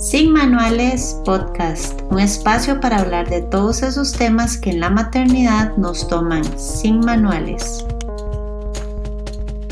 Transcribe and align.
Sin 0.00 0.32
Manuales 0.32 1.20
Podcast, 1.26 2.00
un 2.10 2.20
espacio 2.20 2.80
para 2.80 3.00
hablar 3.00 3.28
de 3.28 3.42
todos 3.42 3.82
esos 3.82 4.14
temas 4.14 4.56
que 4.56 4.70
en 4.70 4.80
la 4.80 4.88
maternidad 4.88 5.76
nos 5.76 6.08
toman 6.08 6.42
sin 6.58 7.00
manuales. 7.00 7.86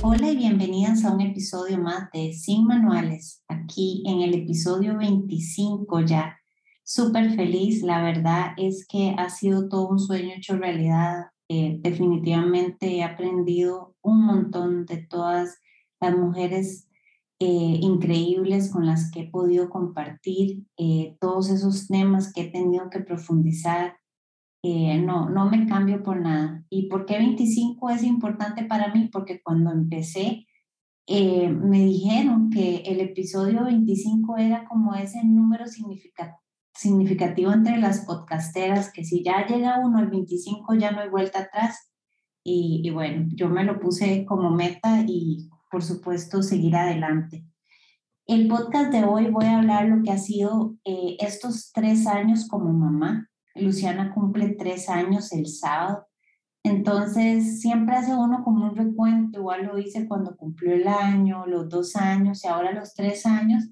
Hola 0.02 0.30
y 0.30 0.36
bienvenidas 0.36 1.06
a 1.06 1.12
un 1.12 1.22
episodio 1.22 1.78
más 1.78 2.10
de 2.12 2.34
Sin 2.34 2.66
Manuales, 2.66 3.42
aquí 3.48 4.02
en 4.04 4.20
el 4.20 4.34
episodio 4.34 4.98
25 4.98 6.02
ya. 6.02 6.36
Súper 6.84 7.34
feliz, 7.34 7.82
la 7.82 8.02
verdad 8.02 8.52
es 8.58 8.86
que 8.86 9.14
ha 9.16 9.30
sido 9.30 9.70
todo 9.70 9.88
un 9.88 9.98
sueño 9.98 10.34
hecho 10.36 10.58
realidad. 10.58 11.28
Eh, 11.48 11.78
definitivamente 11.80 12.96
he 12.96 13.02
aprendido 13.02 13.94
un 14.02 14.26
montón 14.26 14.84
de 14.84 14.98
todas 14.98 15.58
las 16.02 16.14
mujeres 16.14 16.87
eh, 17.40 17.78
increíbles 17.82 18.68
con 18.72 18.84
las 18.84 19.12
que 19.12 19.20
he 19.20 19.30
podido 19.30 19.70
compartir, 19.70 20.64
eh, 20.76 21.16
todos 21.20 21.50
esos 21.50 21.86
temas 21.86 22.32
que 22.32 22.40
he 22.42 22.50
tenido 22.50 22.90
que 22.90 22.98
profundizar. 22.98 23.96
Eh, 24.64 24.98
no, 24.98 25.30
no 25.30 25.48
me 25.48 25.68
cambio 25.68 26.02
por 26.02 26.20
nada. 26.20 26.64
¿Y 26.68 26.88
por 26.88 27.06
qué 27.06 27.16
25 27.18 27.90
es 27.90 28.02
importante 28.02 28.64
para 28.64 28.92
mí? 28.92 29.08
Porque 29.12 29.40
cuando 29.40 29.70
empecé, 29.70 30.46
me 31.08 31.86
dijeron 31.86 32.50
que 32.50 32.78
el 32.86 33.00
episodio 33.00 33.64
25 33.64 34.36
era 34.36 34.64
como 34.66 34.94
ese 34.94 35.24
número 35.24 35.64
significativo 36.74 37.52
entre 37.52 37.78
las 37.78 38.04
podcasteras, 38.04 38.92
que 38.92 39.04
si 39.04 39.22
ya 39.22 39.46
llega 39.46 39.78
uno 39.78 39.98
al 39.98 40.10
25 40.10 40.74
ya 40.74 40.90
no 40.90 41.00
hay 41.00 41.08
vuelta 41.08 41.38
atrás. 41.40 41.92
Y 42.44 42.90
bueno, 42.90 43.26
yo 43.34 43.48
me 43.48 43.64
lo 43.64 43.78
puse 43.80 44.24
como 44.26 44.50
meta 44.50 45.04
y 45.06 45.48
por 45.70 45.82
supuesto, 45.82 46.42
seguir 46.42 46.76
adelante. 46.76 47.44
El 48.26 48.48
podcast 48.48 48.92
de 48.92 49.04
hoy 49.04 49.30
voy 49.30 49.46
a 49.46 49.58
hablar 49.58 49.88
lo 49.88 50.02
que 50.02 50.10
ha 50.10 50.18
sido 50.18 50.76
eh, 50.84 51.16
estos 51.20 51.72
tres 51.72 52.06
años 52.06 52.46
como 52.46 52.72
mamá. 52.72 53.28
Luciana 53.54 54.12
cumple 54.12 54.50
tres 54.50 54.88
años 54.88 55.32
el 55.32 55.46
sábado. 55.46 56.06
Entonces, 56.62 57.60
siempre 57.60 57.96
hace 57.96 58.14
uno 58.14 58.44
como 58.44 58.66
un 58.66 58.76
recuento, 58.76 59.38
igual 59.38 59.64
lo 59.66 59.78
hice 59.78 60.06
cuando 60.06 60.36
cumplió 60.36 60.74
el 60.74 60.86
año, 60.86 61.46
los 61.46 61.68
dos 61.68 61.96
años 61.96 62.44
y 62.44 62.48
ahora 62.48 62.72
los 62.72 62.94
tres 62.94 63.24
años. 63.24 63.70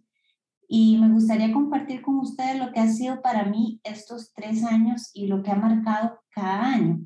Y 0.68 0.98
me 0.98 1.10
gustaría 1.10 1.52
compartir 1.52 2.02
con 2.02 2.16
ustedes 2.16 2.58
lo 2.58 2.72
que 2.72 2.80
ha 2.80 2.88
sido 2.88 3.20
para 3.20 3.44
mí 3.44 3.80
estos 3.84 4.32
tres 4.32 4.64
años 4.64 5.10
y 5.14 5.26
lo 5.26 5.42
que 5.42 5.50
ha 5.50 5.56
marcado 5.56 6.18
cada 6.30 6.72
año. 6.72 7.00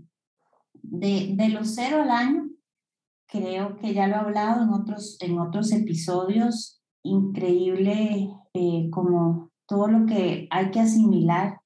De, 0.82 1.34
de 1.36 1.48
los 1.48 1.74
cero 1.74 2.02
al 2.02 2.10
año, 2.10 2.49
creo 3.30 3.76
que 3.76 3.94
ya 3.94 4.06
lo 4.06 4.14
he 4.14 4.18
hablado 4.18 4.62
en 4.64 4.70
otros, 4.70 5.16
en 5.20 5.38
otros 5.38 5.72
episodios, 5.72 6.82
increíble 7.02 8.30
eh, 8.54 8.90
como 8.90 9.50
todo 9.66 9.88
lo 9.88 10.06
que 10.06 10.48
hay 10.50 10.70
que 10.70 10.80
asimilar, 10.80 11.60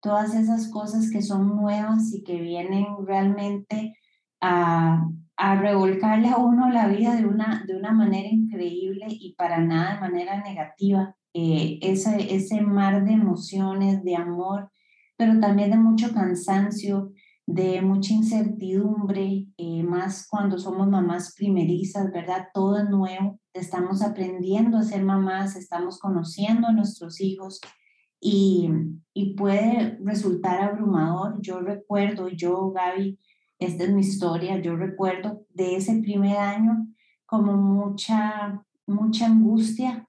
todas 0.00 0.34
esas 0.34 0.70
cosas 0.70 1.10
que 1.10 1.22
son 1.22 1.56
nuevas 1.56 2.12
y 2.12 2.22
que 2.22 2.40
vienen 2.40 2.86
realmente 3.06 3.94
a, 4.40 5.08
a 5.36 5.60
revolcarle 5.60 6.28
a 6.28 6.36
uno 6.36 6.70
la 6.70 6.88
vida 6.88 7.16
de 7.16 7.26
una, 7.26 7.64
de 7.66 7.76
una 7.76 7.92
manera 7.92 8.28
increíble 8.28 9.06
y 9.08 9.34
para 9.34 9.58
nada 9.58 9.94
de 9.94 10.00
manera 10.00 10.42
negativa. 10.42 11.16
Eh, 11.34 11.78
ese, 11.82 12.34
ese 12.34 12.60
mar 12.60 13.04
de 13.04 13.12
emociones, 13.12 14.02
de 14.02 14.16
amor, 14.16 14.70
pero 15.16 15.38
también 15.40 15.70
de 15.70 15.76
mucho 15.76 16.12
cansancio, 16.12 17.12
de 17.48 17.80
mucha 17.80 18.12
incertidumbre, 18.12 19.46
eh, 19.56 19.82
más 19.82 20.28
cuando 20.28 20.58
somos 20.58 20.86
mamás 20.86 21.34
primerizas, 21.34 22.12
¿verdad? 22.12 22.48
Todo 22.52 22.76
es 22.76 22.90
nuevo, 22.90 23.40
estamos 23.54 24.02
aprendiendo 24.02 24.76
a 24.76 24.82
ser 24.82 25.02
mamás, 25.02 25.56
estamos 25.56 25.98
conociendo 25.98 26.66
a 26.66 26.72
nuestros 26.72 27.22
hijos 27.22 27.58
y, 28.20 28.68
y 29.14 29.32
puede 29.34 29.98
resultar 30.04 30.60
abrumador. 30.60 31.40
Yo 31.40 31.60
recuerdo, 31.60 32.28
yo, 32.28 32.70
Gaby, 32.70 33.18
esta 33.58 33.84
es 33.84 33.92
mi 33.94 34.02
historia, 34.02 34.60
yo 34.60 34.76
recuerdo 34.76 35.46
de 35.48 35.76
ese 35.76 36.02
primer 36.02 36.36
año 36.36 36.86
como 37.24 37.56
mucha, 37.56 38.62
mucha 38.86 39.24
angustia. 39.24 40.06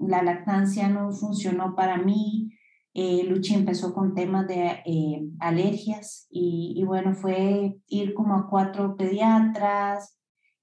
La 0.00 0.24
lactancia 0.24 0.88
no 0.88 1.12
funcionó 1.12 1.76
para 1.76 1.96
mí, 1.98 2.50
eh, 2.92 3.22
Luchi 3.24 3.54
empezó 3.54 3.94
con 3.94 4.14
temas 4.14 4.48
de 4.48 4.82
eh, 4.84 5.22
alergias 5.38 6.26
y, 6.30 6.82
bueno, 6.84 7.14
fue 7.14 7.78
ir 7.86 8.14
como 8.14 8.34
a 8.34 8.48
cuatro 8.48 8.96
pediatras, 8.96 10.18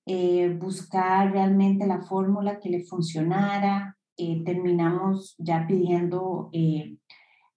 eh, 0.05 0.49
buscar 0.59 1.31
realmente 1.31 1.87
la 1.87 2.01
fórmula 2.01 2.59
que 2.59 2.69
le 2.69 2.83
funcionara. 2.83 3.97
terminamos 4.45 5.35
ya 5.37 5.65
pidiendo 5.67 6.49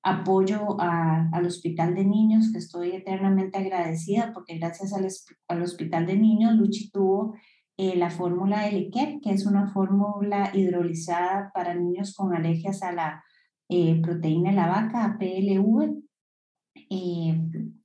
apoyo 0.02 0.76
al 0.78 1.46
Hospital 1.46 1.94
de 1.94 2.04
Niños, 2.04 2.52
que 2.52 2.58
estoy 2.58 2.92
eternamente 2.92 3.58
agradecida 3.58 4.32
porque 4.34 4.58
gracias 4.58 4.92
al, 4.92 5.08
al 5.48 5.62
Hospital 5.62 6.06
de 6.06 6.16
Niños, 6.16 6.54
Luchi 6.54 6.90
tuvo 6.90 7.34
la 7.76 8.10
fórmula 8.10 8.68
Eliquer, 8.68 9.20
que 9.22 9.30
es 9.32 9.46
una 9.46 9.68
fórmula 9.72 10.50
hidrolizada 10.52 11.50
para 11.54 11.74
niños 11.74 12.14
con 12.14 12.34
alergias 12.34 12.82
a 12.82 12.92
la 12.92 13.24
eh, 13.70 14.00
proteína 14.02 14.50
de 14.50 14.56
la 14.56 14.66
vaca, 14.66 15.16
PLV. 15.18 16.02
Eh, 16.90 17.40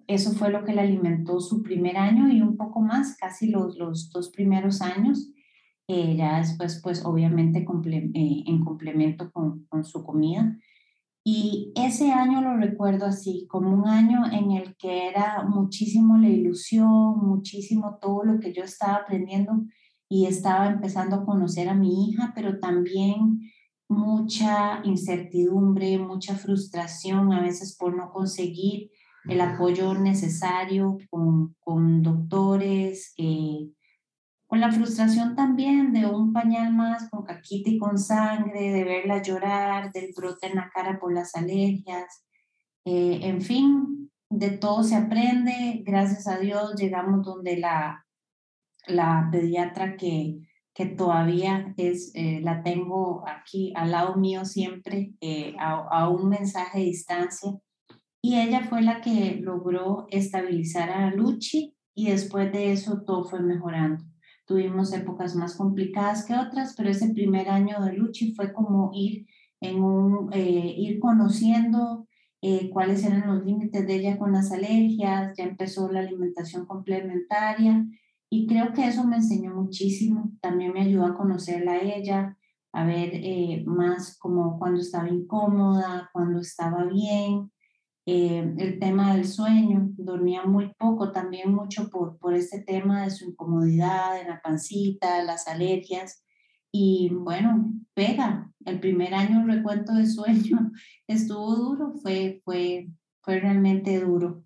eso 0.07 0.31
fue 0.31 0.51
lo 0.51 0.63
que 0.63 0.73
le 0.73 0.81
alimentó 0.81 1.39
su 1.39 1.61
primer 1.61 1.97
año 1.97 2.27
y 2.29 2.41
un 2.41 2.57
poco 2.57 2.81
más, 2.81 3.15
casi 3.17 3.49
los, 3.49 3.77
los 3.77 4.09
dos 4.09 4.29
primeros 4.31 4.81
años. 4.81 5.31
Eh, 5.87 6.15
ya 6.17 6.39
después, 6.39 6.81
pues 6.83 7.05
obviamente 7.05 7.63
en 7.63 8.65
complemento 8.65 9.31
con, 9.31 9.65
con 9.65 9.83
su 9.83 10.03
comida. 10.03 10.57
Y 11.23 11.71
ese 11.75 12.11
año 12.11 12.41
lo 12.41 12.57
recuerdo 12.57 13.05
así, 13.05 13.47
como 13.47 13.71
un 13.71 13.87
año 13.87 14.25
en 14.31 14.51
el 14.51 14.75
que 14.77 15.07
era 15.07 15.43
muchísimo 15.43 16.17
la 16.17 16.29
ilusión, 16.29 17.19
muchísimo 17.19 17.97
todo 18.01 18.23
lo 18.23 18.39
que 18.39 18.53
yo 18.53 18.63
estaba 18.63 18.97
aprendiendo 18.97 19.65
y 20.07 20.25
estaba 20.27 20.67
empezando 20.67 21.15
a 21.15 21.25
conocer 21.25 21.67
a 21.69 21.73
mi 21.73 22.09
hija, 22.09 22.31
pero 22.35 22.59
también 22.59 23.41
mucha 23.87 24.81
incertidumbre, 24.83 25.97
mucha 25.97 26.35
frustración 26.35 27.33
a 27.33 27.41
veces 27.41 27.75
por 27.77 27.95
no 27.95 28.11
conseguir 28.11 28.91
el 29.27 29.41
apoyo 29.41 29.93
necesario 29.95 30.97
con, 31.09 31.55
con 31.59 32.03
doctores, 32.03 33.13
eh, 33.17 33.69
con 34.47 34.59
la 34.59 34.71
frustración 34.71 35.35
también 35.35 35.91
de 35.93 36.05
un 36.05 36.31
pañal 36.31 36.73
más 36.73 37.09
con 37.09 37.23
caquita 37.23 37.69
y 37.69 37.77
con 37.77 37.97
sangre, 37.97 38.71
de 38.71 38.83
verla 38.83 39.21
llorar, 39.21 39.91
del 39.91 40.13
brote 40.15 40.47
en 40.47 40.55
la 40.55 40.69
cara 40.73 40.99
por 40.99 41.13
las 41.13 41.35
alergias, 41.35 42.25
eh, 42.85 43.19
en 43.23 43.41
fin, 43.41 44.11
de 44.29 44.51
todo 44.51 44.83
se 44.83 44.95
aprende, 44.95 45.81
gracias 45.85 46.27
a 46.27 46.37
Dios 46.37 46.75
llegamos 46.75 47.25
donde 47.25 47.57
la, 47.57 48.05
la 48.87 49.27
pediatra 49.31 49.97
que, 49.97 50.39
que 50.75 50.85
todavía 50.85 51.73
es, 51.77 52.11
eh, 52.15 52.41
la 52.43 52.61
tengo 52.61 53.23
aquí 53.25 53.71
al 53.77 53.91
lado 53.91 54.17
mío 54.17 54.43
siempre, 54.43 55.13
eh, 55.21 55.55
a, 55.57 56.09
un 56.09 56.27
mensaje 56.27 56.79
de 56.79 56.85
distancia. 56.85 57.57
Y 58.21 58.35
ella 58.41 58.65
fue 58.67 58.81
la 58.81 58.99
que 58.99 59.39
logró 59.41 60.05
estabilizar 60.09 60.89
a 60.89 61.11
Luchi 61.11 61.73
y 61.95 62.09
después 62.09 62.51
de 62.51 62.73
eso 62.73 63.03
todo 63.05 63.23
fue 63.23 63.39
mejorando. 63.39 64.03
Tuvimos 64.45 64.91
épocas 64.91 65.33
más 65.35 65.55
complicadas 65.55 66.25
que 66.25 66.35
otras, 66.35 66.75
pero 66.75 66.89
ese 66.89 67.13
primer 67.13 67.47
año 67.47 67.81
de 67.81 67.93
Luchi 67.93 68.35
fue 68.35 68.51
como 68.51 68.91
ir, 68.93 69.27
en 69.61 69.81
un, 69.81 70.29
eh, 70.33 70.75
ir 70.77 70.99
conociendo 70.99 72.05
cuáles 72.71 73.03
eran 73.03 73.25
los 73.25 73.43
límites 73.43 73.87
de 73.87 73.95
ella 73.95 74.19
con 74.19 74.31
las 74.31 74.51
alergias, 74.51 75.33
ya 75.35 75.45
empezó 75.45 75.91
la 75.91 76.01
alimentación 76.01 76.67
complementaria 76.67 77.83
y 78.29 78.47
creo 78.47 78.73
que 78.73 78.87
eso 78.87 79.03
me 79.05 79.17
enseñó 79.17 79.53
muchísimo, 79.53 80.31
también 80.41 80.73
me 80.73 80.81
ayudó 80.81 81.05
a 81.05 81.15
conocerla 81.15 81.73
a 81.73 81.81
ella, 81.81 82.37
a 82.73 82.85
ver 82.85 83.11
eh, 83.13 83.63
más 83.65 84.17
como 84.17 84.59
cuando 84.59 84.81
estaba 84.81 85.09
incómoda, 85.09 86.09
cuando 86.13 86.39
estaba 86.39 86.83
bien, 86.85 87.51
eh, 88.07 88.53
el 88.57 88.79
tema 88.79 89.15
del 89.15 89.25
sueño, 89.25 89.89
dormía 89.97 90.45
muy 90.45 90.71
poco, 90.77 91.11
también 91.11 91.53
mucho 91.53 91.89
por, 91.89 92.19
por 92.19 92.35
este 92.35 92.61
tema 92.61 93.03
de 93.03 93.09
su 93.09 93.25
incomodidad, 93.25 94.15
de 94.15 94.29
la 94.29 94.41
pancita, 94.41 95.23
las 95.23 95.47
alergias. 95.47 96.23
Y 96.71 97.09
bueno, 97.13 97.73
pega, 97.95 98.51
el 98.65 98.79
primer 98.79 99.15
año 99.15 99.45
recuento 99.47 99.93
de 99.93 100.05
sueño 100.05 100.71
estuvo 101.07 101.55
duro, 101.55 101.93
fue, 102.01 102.41
fue, 102.45 102.89
fue 103.21 103.39
realmente 103.39 103.99
duro. 103.99 104.44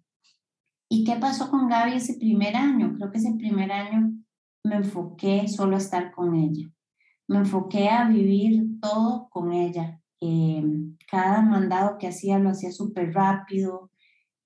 ¿Y 0.89 1.03
qué 1.03 1.15
pasó 1.17 1.51
con 1.51 1.69
Gaby 1.69 1.93
ese 1.93 2.15
primer 2.15 2.55
año? 2.55 2.95
Creo 2.95 3.11
que 3.11 3.19
ese 3.19 3.33
primer 3.33 3.71
año 3.71 4.11
me 4.63 4.77
enfoqué 4.77 5.47
solo 5.47 5.75
a 5.75 5.79
estar 5.79 6.11
con 6.11 6.35
ella. 6.35 6.67
Me 7.27 7.37
enfoqué 7.37 7.89
a 7.89 8.09
vivir 8.09 8.79
todo 8.81 9.29
con 9.29 9.53
ella. 9.53 10.01
Eh, 10.19 10.63
cada 11.09 11.43
mandado 11.43 11.97
que 11.99 12.07
hacía 12.07 12.39
lo 12.39 12.49
hacía 12.49 12.71
súper 12.71 13.13
rápido. 13.13 13.91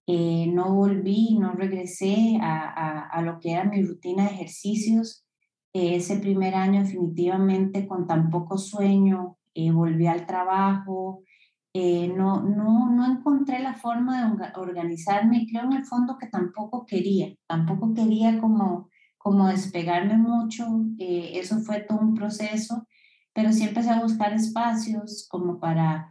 Eh, 0.05 0.47
no 0.53 0.75
volví, 0.75 1.37
no 1.39 1.53
regresé 1.53 2.37
a, 2.41 3.07
a, 3.07 3.21
lo 3.21 3.39
que 3.39 3.53
era 3.53 3.63
mi 3.63 3.81
rutina 3.81 4.25
de 4.25 4.33
ejercicios. 4.33 5.25
Eh, 5.73 5.95
ese 5.95 6.17
primer 6.17 6.55
año 6.55 6.83
definitivamente 6.83 7.87
con 7.87 8.05
tan 8.05 8.29
poco 8.29 8.57
sueño, 8.57 9.37
eh, 9.53 9.71
volví 9.71 10.07
al 10.07 10.25
trabajo, 10.25 11.23
eh, 11.75 12.07
no, 12.07 12.41
no, 12.43 12.89
no 12.91 13.11
encontré 13.11 13.59
la 13.59 13.73
forma 13.73 14.35
de 14.35 14.51
organizarme 14.59 15.47
creo 15.49 15.63
en 15.63 15.73
el 15.73 15.85
fondo 15.85 16.17
que 16.19 16.27
tampoco 16.27 16.85
quería, 16.85 17.33
tampoco 17.47 17.93
quería 17.95 18.39
como, 18.39 18.89
como 19.17 19.47
despegarme 19.47 20.15
mucho, 20.17 20.67
eh, 20.99 21.31
eso 21.33 21.59
fue 21.61 21.81
todo 21.81 21.99
un 21.99 22.13
proceso, 22.13 22.87
pero 23.33 23.51
sí 23.51 23.63
empecé 23.63 23.89
a 23.89 24.01
buscar 24.01 24.33
espacios 24.33 25.27
como 25.29 25.59
para 25.59 26.09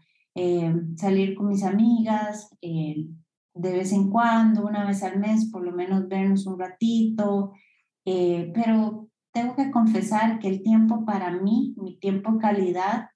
salir 0.97 1.35
con 1.35 1.49
mis 1.49 1.63
amigas, 1.63 2.49
de 2.63 3.73
vez 3.73 3.93
en 3.93 4.09
cuando, 4.09 4.65
una 4.65 4.87
vez 4.87 5.03
al 5.03 5.19
mes, 5.21 5.51
por 5.53 5.63
lo 5.63 5.73
menos 5.73 6.09
vernos 6.09 6.47
un 6.47 6.59
ratito, 6.59 7.53
pero 8.03 9.11
tengo 9.33 9.55
que 9.57 9.71
confesar 9.71 10.39
que 10.39 10.49
el 10.49 10.63
tiempo 10.63 11.05
para 11.05 11.31
mí, 11.31 11.75
mi 11.77 11.99
tiempo 11.99 12.39
calidad, 12.39 13.12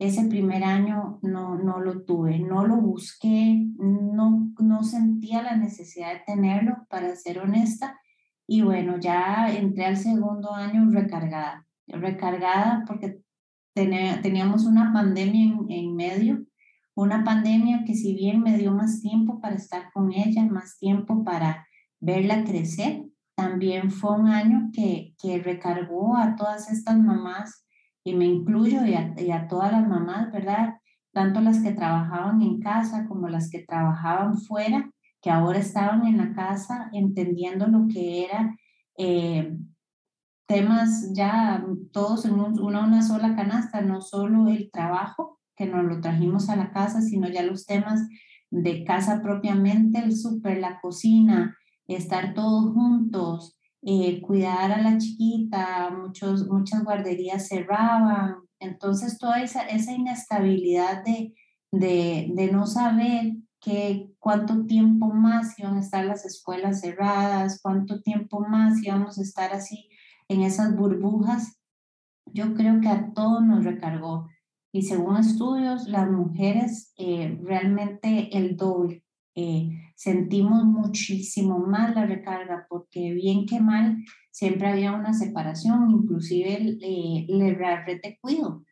ese 0.00 0.24
primer 0.24 0.64
año 0.64 1.18
no, 1.20 1.58
no 1.58 1.78
lo 1.78 2.04
tuve, 2.04 2.38
no 2.38 2.66
lo 2.66 2.76
busqué, 2.76 3.68
no, 3.76 4.50
no 4.58 4.82
sentía 4.82 5.42
la 5.42 5.56
necesidad 5.56 6.14
de 6.14 6.22
tenerlo, 6.26 6.86
para 6.88 7.14
ser 7.16 7.38
honesta. 7.38 8.00
Y 8.46 8.62
bueno, 8.62 8.98
ya 8.98 9.54
entré 9.54 9.84
al 9.84 9.98
segundo 9.98 10.54
año 10.54 10.90
recargada, 10.90 11.66
recargada 11.86 12.82
porque 12.86 13.20
teníamos 13.74 14.64
una 14.64 14.90
pandemia 14.94 15.44
en, 15.44 15.66
en 15.68 15.94
medio, 15.94 16.46
una 16.94 17.22
pandemia 17.22 17.84
que 17.84 17.94
si 17.94 18.14
bien 18.14 18.40
me 18.40 18.56
dio 18.56 18.72
más 18.72 19.02
tiempo 19.02 19.38
para 19.38 19.56
estar 19.56 19.92
con 19.92 20.14
ella, 20.14 20.46
más 20.46 20.78
tiempo 20.78 21.24
para 21.24 21.66
verla 22.00 22.44
crecer, 22.44 23.04
también 23.34 23.90
fue 23.90 24.18
un 24.18 24.28
año 24.28 24.70
que, 24.72 25.14
que 25.20 25.42
recargó 25.42 26.16
a 26.16 26.36
todas 26.36 26.70
estas 26.70 26.98
mamás 26.98 27.66
y 28.10 28.14
me 28.14 28.26
incluyo 28.26 28.84
y 28.84 28.94
a, 28.94 29.48
todas 29.48 29.70
las 29.70 29.86
mamás, 29.86 30.32
¿verdad? 30.32 30.74
Tanto 31.12 31.40
las 31.40 31.60
que 31.60 31.72
trabajaban 31.72 32.42
en 32.42 32.60
casa 32.60 33.06
como 33.06 33.28
las 33.28 33.50
que 33.50 33.60
trabajaban 33.60 34.36
fuera, 34.38 34.90
que 35.22 35.30
ahora 35.30 35.58
estaban 35.60 36.06
en 36.06 36.18
la 36.18 36.32
casa 36.34 36.90
entendiendo 36.92 37.68
lo 37.68 37.86
que 37.86 38.24
era 38.24 38.56
eh, 38.98 39.56
temas 40.46 41.12
ya 41.14 41.64
todos 41.92 42.24
en 42.24 42.34
una, 42.34 42.82
una 42.82 43.02
sola 43.02 43.36
canasta, 43.36 43.80
no 43.80 44.00
solo 44.00 44.48
el 44.48 44.70
trabajo 44.72 45.38
que 45.56 45.66
nos 45.66 45.84
lo 45.84 46.00
trajimos 46.00 46.48
a 46.48 46.56
la 46.56 46.72
casa, 46.72 47.02
sino 47.02 47.28
ya 47.28 47.42
los 47.42 47.64
temas 47.64 48.08
de 48.50 48.84
casa 48.84 49.22
propiamente, 49.22 50.00
el 50.00 50.16
súper, 50.16 50.58
la 50.58 50.80
cocina, 50.80 51.56
estar 51.86 52.34
todos 52.34 52.72
juntos, 52.74 53.59
eh, 53.82 54.20
cuidar 54.20 54.72
a 54.72 54.82
la 54.82 54.98
chiquita, 54.98 55.90
muchos, 55.90 56.46
muchas 56.48 56.84
guarderías 56.84 57.48
cerraban, 57.48 58.36
entonces 58.58 59.18
toda 59.18 59.42
esa, 59.42 59.62
esa 59.62 59.92
inestabilidad 59.92 61.02
de, 61.04 61.34
de, 61.72 62.30
de 62.34 62.52
no 62.52 62.66
saber 62.66 63.32
que 63.60 64.10
cuánto 64.18 64.66
tiempo 64.66 65.08
más 65.08 65.58
iban 65.58 65.76
a 65.76 65.80
estar 65.80 66.04
las 66.04 66.24
escuelas 66.24 66.80
cerradas, 66.80 67.60
cuánto 67.62 68.00
tiempo 68.00 68.40
más 68.40 68.82
íbamos 68.82 69.18
a 69.18 69.22
estar 69.22 69.52
así 69.52 69.88
en 70.28 70.42
esas 70.42 70.76
burbujas, 70.76 71.58
yo 72.26 72.54
creo 72.54 72.80
que 72.80 72.88
a 72.88 73.12
todos 73.12 73.42
nos 73.42 73.64
recargó. 73.64 74.28
Y 74.72 74.82
según 74.82 75.16
estudios, 75.16 75.88
las 75.88 76.08
mujeres 76.08 76.92
eh, 76.96 77.38
realmente 77.42 78.36
el 78.36 78.56
doble. 78.56 79.02
Eh, 79.34 79.70
sentimos 79.94 80.64
muchísimo 80.64 81.58
más 81.58 81.94
la 81.94 82.06
recarga 82.06 82.66
porque 82.68 83.12
bien 83.14 83.46
que 83.46 83.60
mal 83.60 83.98
siempre 84.30 84.68
había 84.68 84.92
una 84.92 85.12
separación, 85.12 85.90
inclusive 85.90 86.78
eh, 86.80 87.26
le 87.28 87.54
red 87.54 88.00
de 88.02 88.18
cuido. 88.20 88.64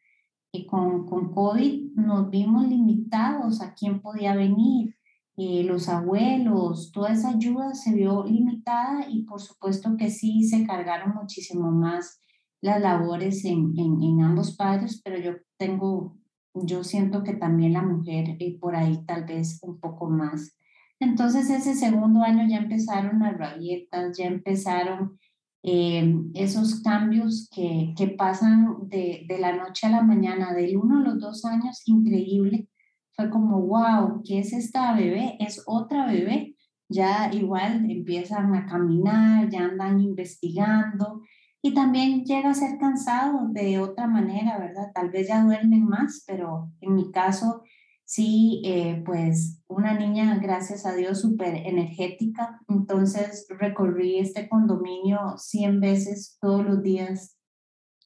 Y 0.52 0.66
con, 0.66 1.06
con 1.06 1.32
COVID 1.32 1.92
nos 1.94 2.30
vimos 2.30 2.66
limitados 2.68 3.60
a 3.60 3.74
quién 3.74 4.00
podía 4.00 4.34
venir, 4.34 4.94
eh, 5.40 5.62
los 5.62 5.88
abuelos, 5.88 6.90
toda 6.90 7.12
esa 7.12 7.28
ayuda 7.30 7.72
se 7.72 7.94
vio 7.94 8.24
limitada 8.24 9.06
y 9.08 9.22
por 9.22 9.40
supuesto 9.40 9.96
que 9.96 10.10
sí 10.10 10.42
se 10.42 10.66
cargaron 10.66 11.14
muchísimo 11.14 11.70
más 11.70 12.20
las 12.60 12.80
labores 12.80 13.44
en, 13.44 13.72
en, 13.78 14.02
en 14.02 14.22
ambos 14.22 14.56
padres, 14.56 15.00
pero 15.04 15.16
yo 15.20 15.34
tengo, 15.56 16.17
yo 16.64 16.84
siento 16.84 17.22
que 17.22 17.34
también 17.34 17.72
la 17.72 17.82
mujer 17.82 18.36
eh, 18.38 18.58
por 18.60 18.76
ahí 18.76 19.04
tal 19.06 19.24
vez 19.24 19.58
un 19.62 19.78
poco 19.80 20.08
más 20.08 20.58
entonces 21.00 21.48
ese 21.50 21.74
segundo 21.74 22.22
año 22.22 22.46
ya 22.48 22.58
empezaron 22.58 23.20
las 23.20 23.36
rabietas, 23.38 24.16
ya 24.16 24.26
empezaron 24.26 25.18
eh, 25.62 26.14
esos 26.34 26.82
cambios 26.82 27.48
que, 27.54 27.94
que 27.96 28.08
pasan 28.08 28.88
de, 28.88 29.24
de, 29.28 29.38
la 29.38 29.56
noche 29.56 29.86
a 29.86 29.90
la 29.90 30.02
mañana, 30.02 30.52
del 30.52 30.76
uno 30.76 30.98
a 30.98 31.02
los 31.02 31.20
dos 31.20 31.44
años, 31.44 31.82
increíble. 31.86 32.68
Fue 33.12 33.30
como, 33.30 33.60
wow, 33.60 34.22
¿qué 34.24 34.40
es 34.40 34.52
esta 34.52 34.94
bebé? 34.94 35.36
Es 35.40 35.62
otra 35.66 36.06
bebé. 36.06 36.56
Ya 36.88 37.30
igual 37.32 37.90
empiezan 37.90 38.54
a 38.54 38.66
caminar, 38.66 39.48
ya 39.50 39.64
andan 39.64 40.00
investigando 40.00 41.22
y 41.62 41.74
también 41.74 42.24
llega 42.24 42.50
a 42.50 42.54
ser 42.54 42.78
cansado 42.78 43.48
de 43.48 43.78
otra 43.78 44.06
manera, 44.06 44.58
¿verdad? 44.58 44.92
Tal 44.94 45.10
vez 45.10 45.28
ya 45.28 45.42
duermen 45.42 45.84
más, 45.84 46.24
pero 46.26 46.70
en 46.80 46.94
mi 46.94 47.10
caso 47.10 47.62
Sí, 48.10 48.62
eh, 48.64 49.02
pues 49.04 49.62
una 49.68 49.92
niña, 49.92 50.38
gracias 50.38 50.86
a 50.86 50.94
Dios, 50.94 51.20
súper 51.20 51.54
energética. 51.66 52.58
Entonces 52.66 53.46
recorrí 53.50 54.18
este 54.18 54.48
condominio 54.48 55.36
100 55.36 55.78
veces 55.80 56.38
todos 56.40 56.64
los 56.64 56.82
días, 56.82 57.36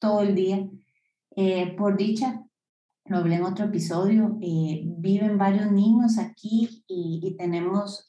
todo 0.00 0.22
el 0.22 0.34
día. 0.34 0.68
Eh, 1.36 1.76
por 1.76 1.96
dicha, 1.96 2.42
lo 3.04 3.18
hablé 3.18 3.36
en 3.36 3.44
otro 3.44 3.66
episodio, 3.66 4.38
eh, 4.42 4.82
viven 4.84 5.38
varios 5.38 5.70
niños 5.70 6.18
aquí 6.18 6.84
y, 6.88 7.20
y 7.22 7.36
tenemos 7.36 8.04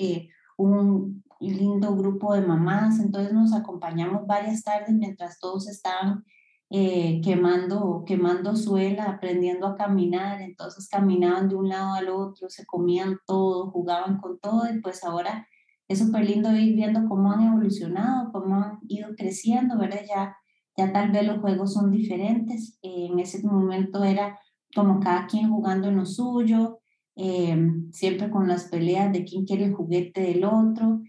un 0.58 1.23
lindo 1.40 1.96
grupo 1.96 2.34
de 2.34 2.42
mamás, 2.42 3.00
entonces 3.00 3.34
nos 3.34 3.54
acompañamos 3.54 4.26
varias 4.28 4.64
tardes 4.64 4.94
mientras 4.94 5.40
todos 5.40 5.68
estaban 5.68 6.24
eh, 6.70 7.22
quemando, 7.24 8.04
quemando 8.06 8.56
suela, 8.56 9.04
aprendiendo 9.04 9.68
a 9.68 9.76
caminar, 9.76 10.42
entonces 10.42 10.88
caminaban 10.90 11.48
de 11.48 11.56
un 11.56 11.70
lado 11.70 11.94
al 11.94 12.10
otro, 12.10 12.50
se 12.50 12.66
comían 12.66 13.20
todo, 13.28 13.70
jugaban 13.72 14.20
con 14.20 14.40
todo 14.40 14.64
y 14.74 14.82
pues 14.82 15.04
ahora 15.04 15.48
es 15.88 16.00
súper 16.00 16.28
lindo 16.28 16.52
ir 16.56 16.76
viendo 16.76 17.08
cómo 17.08 17.32
han 17.32 17.48
evolucionado, 17.48 18.32
cómo 18.32 18.56
han 18.56 18.80
ido 18.88 19.10
creciendo, 19.16 19.78
¿verdad? 19.78 20.02
Ya, 20.08 20.36
ya 20.76 20.92
tal 20.92 21.12
vez 21.12 21.28
los 21.28 21.40
juegos 21.40 21.74
son 21.74 21.92
diferentes, 21.92 22.80
eh, 22.82 23.08
en 23.12 23.20
ese 23.20 23.46
momento 23.46 24.04
era 24.04 24.40
como 24.76 25.00
cada 25.00 25.28
quien 25.28 25.50
jugando 25.52 25.90
en 25.90 25.98
lo 25.98 26.06
suyo, 26.06 26.80
eh, 27.16 27.56
siempre 27.92 28.32
con 28.32 28.48
las 28.48 28.66
peleas 28.66 29.14
de 29.14 29.24
quién 29.24 29.46
quiere 29.46 29.66
el 29.66 29.74
juguete 29.74 30.22
del 30.22 30.46
otro. 30.46 31.02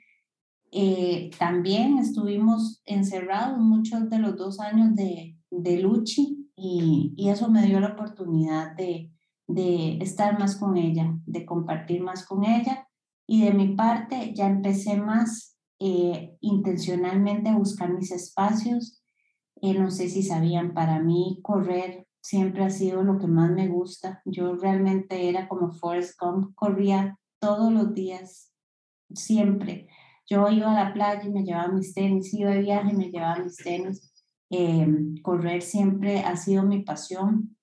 También 1.38 1.98
estuvimos 1.98 2.82
encerrados 2.84 3.58
muchos 3.58 4.10
de 4.10 4.18
los 4.18 4.36
dos 4.36 4.58
años 4.60 4.94
de, 4.94 5.38
de 5.50 5.78
Luchi 5.78 6.50
y, 6.56 7.14
y, 7.16 7.28
eso 7.28 7.48
me 7.48 7.64
dio 7.66 7.78
la 7.80 7.90
oportunidad 7.90 8.74
de, 8.76 9.12
de 9.46 9.98
estar 9.98 10.38
más 10.38 10.56
con 10.56 10.76
ella, 10.76 11.16
de 11.26 11.44
compartir 11.44 12.02
más 12.02 12.26
con 12.26 12.44
ella 12.44 12.88
y 13.26 13.44
de 13.44 13.52
mi 13.52 13.74
parte 13.74 14.32
ya 14.34 14.46
empecé 14.46 14.96
más 14.96 15.56
eh, 15.80 16.36
intencionalmente 16.40 17.50
a 17.50 17.56
buscar 17.56 17.92
mis 17.92 18.10
espacios. 18.12 19.02
Eh, 19.60 19.74
no 19.78 19.90
sé 19.90 20.08
si 20.08 20.22
sabían, 20.22 20.74
para 20.74 21.00
mí 21.00 21.40
correr 21.42 22.06
siempre 22.20 22.64
ha 22.64 22.70
sido 22.70 23.02
lo 23.02 23.18
que 23.18 23.26
más 23.26 23.50
me 23.50 23.68
gusta. 23.68 24.22
Yo 24.24 24.54
realmente 24.56 25.28
era 25.28 25.48
como 25.48 25.72
Forrest 25.72 26.18
Gump, 26.20 26.54
corría 26.54 27.18
todos 27.38 27.72
los 27.72 27.94
días, 27.94 28.52
siempre. 29.14 29.88
Yo 30.26 30.48
iba 30.48 30.70
a 30.70 30.84
la 30.84 30.92
playa 30.92 31.22
y 31.24 31.30
me 31.30 31.44
llevaba 31.44 31.68
mis 31.72 31.92
tenis, 31.92 32.32
iba 32.32 32.50
de 32.50 32.60
viaje 32.60 32.92
y 32.92 32.96
me 32.96 33.10
llevaba 33.10 33.42
mis 33.42 33.56
tenis. 33.56 34.12
Em, 34.50 35.16
correr 35.22 35.62
siempre 35.62 36.20
ha 36.20 36.36
sido 36.36 36.62
mi 36.62 36.82
pasión. 36.82 37.56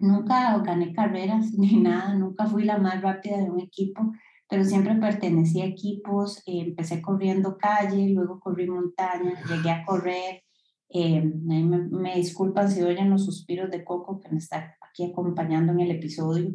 Nunca 0.00 0.58
gané 0.58 0.92
carreras 0.92 1.52
ni 1.58 1.76
nada, 1.76 2.14
nunca 2.14 2.46
fui 2.46 2.64
la 2.64 2.78
más 2.78 3.00
rápida 3.02 3.38
de 3.38 3.50
un 3.50 3.60
equipo, 3.60 4.12
pero 4.48 4.64
siempre 4.64 4.94
pertenecí 4.96 5.60
a 5.62 5.66
equipos. 5.66 6.42
empecé 6.46 7.02
corriendo 7.02 7.56
calle, 7.58 8.10
luego 8.10 8.40
corrí 8.40 8.68
montaña, 8.68 9.34
llegué 9.48 9.70
a 9.70 9.84
correr. 9.84 10.42
Em, 10.88 11.42
me, 11.44 11.64
me, 11.64 12.14
disculpan 12.14 12.70
si 12.70 12.82
oyen 12.82 13.10
los 13.10 13.24
suspiros 13.24 13.70
de 13.70 13.84
Coco 13.84 14.20
que 14.20 14.28
me 14.30 14.38
está 14.38 14.76
aquí 14.80 15.04
acompañando 15.04 15.72
en 15.72 15.80
el 15.80 15.90
episodio. 15.90 16.54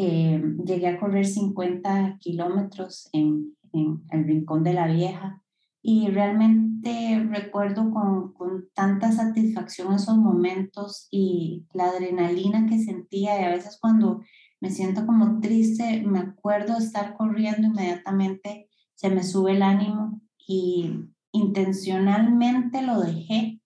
Em, 0.00 0.58
llegué 0.64 0.86
a 0.86 1.00
correr 1.00 1.26
50 1.26 2.18
kilómetros 2.20 3.08
en, 3.12 3.56
en 3.72 4.04
el 4.10 4.24
Rincón 4.24 4.64
de 4.64 4.74
la 4.74 4.86
Vieja 4.86 5.42
y 5.82 6.08
realmente 6.08 7.24
recuerdo 7.30 7.90
con, 7.90 8.32
con, 8.32 8.68
tanta 8.74 9.12
satisfacción 9.12 9.94
esos 9.94 10.16
momentos 10.16 11.08
y 11.10 11.66
la 11.72 11.86
adrenalina 11.86 12.66
que 12.66 12.78
sentía 12.78 13.40
y 13.40 13.44
a 13.44 13.50
veces 13.50 13.78
cuando 13.80 14.22
me 14.60 14.70
siento 14.70 15.06
como 15.06 15.40
triste, 15.40 16.02
me 16.04 16.18
acuerdo 16.18 16.78
estar 16.78 17.16
corriendo 17.16 17.68
inmediatamente, 17.68 18.68
se 18.94 19.08
me 19.08 19.22
sube 19.22 19.52
el 19.52 19.62
ánimo 19.62 20.20
y 20.46 20.92
intencionalmente 21.32 22.82
lo 22.82 23.00
dejé 23.00 23.58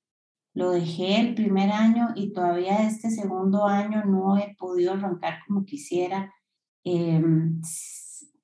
lo 0.54 0.70
dejé 0.70 1.20
el 1.20 1.34
primer 1.34 1.70
año 1.70 2.10
y 2.14 2.32
todavía 2.32 2.86
este 2.86 3.10
segundo 3.10 3.66
año 3.66 4.04
no 4.04 4.36
he 4.36 4.54
podido 4.58 4.92
arrancar 4.92 5.38
como 5.46 5.64
quisiera. 5.64 6.32
Em, 6.84 7.60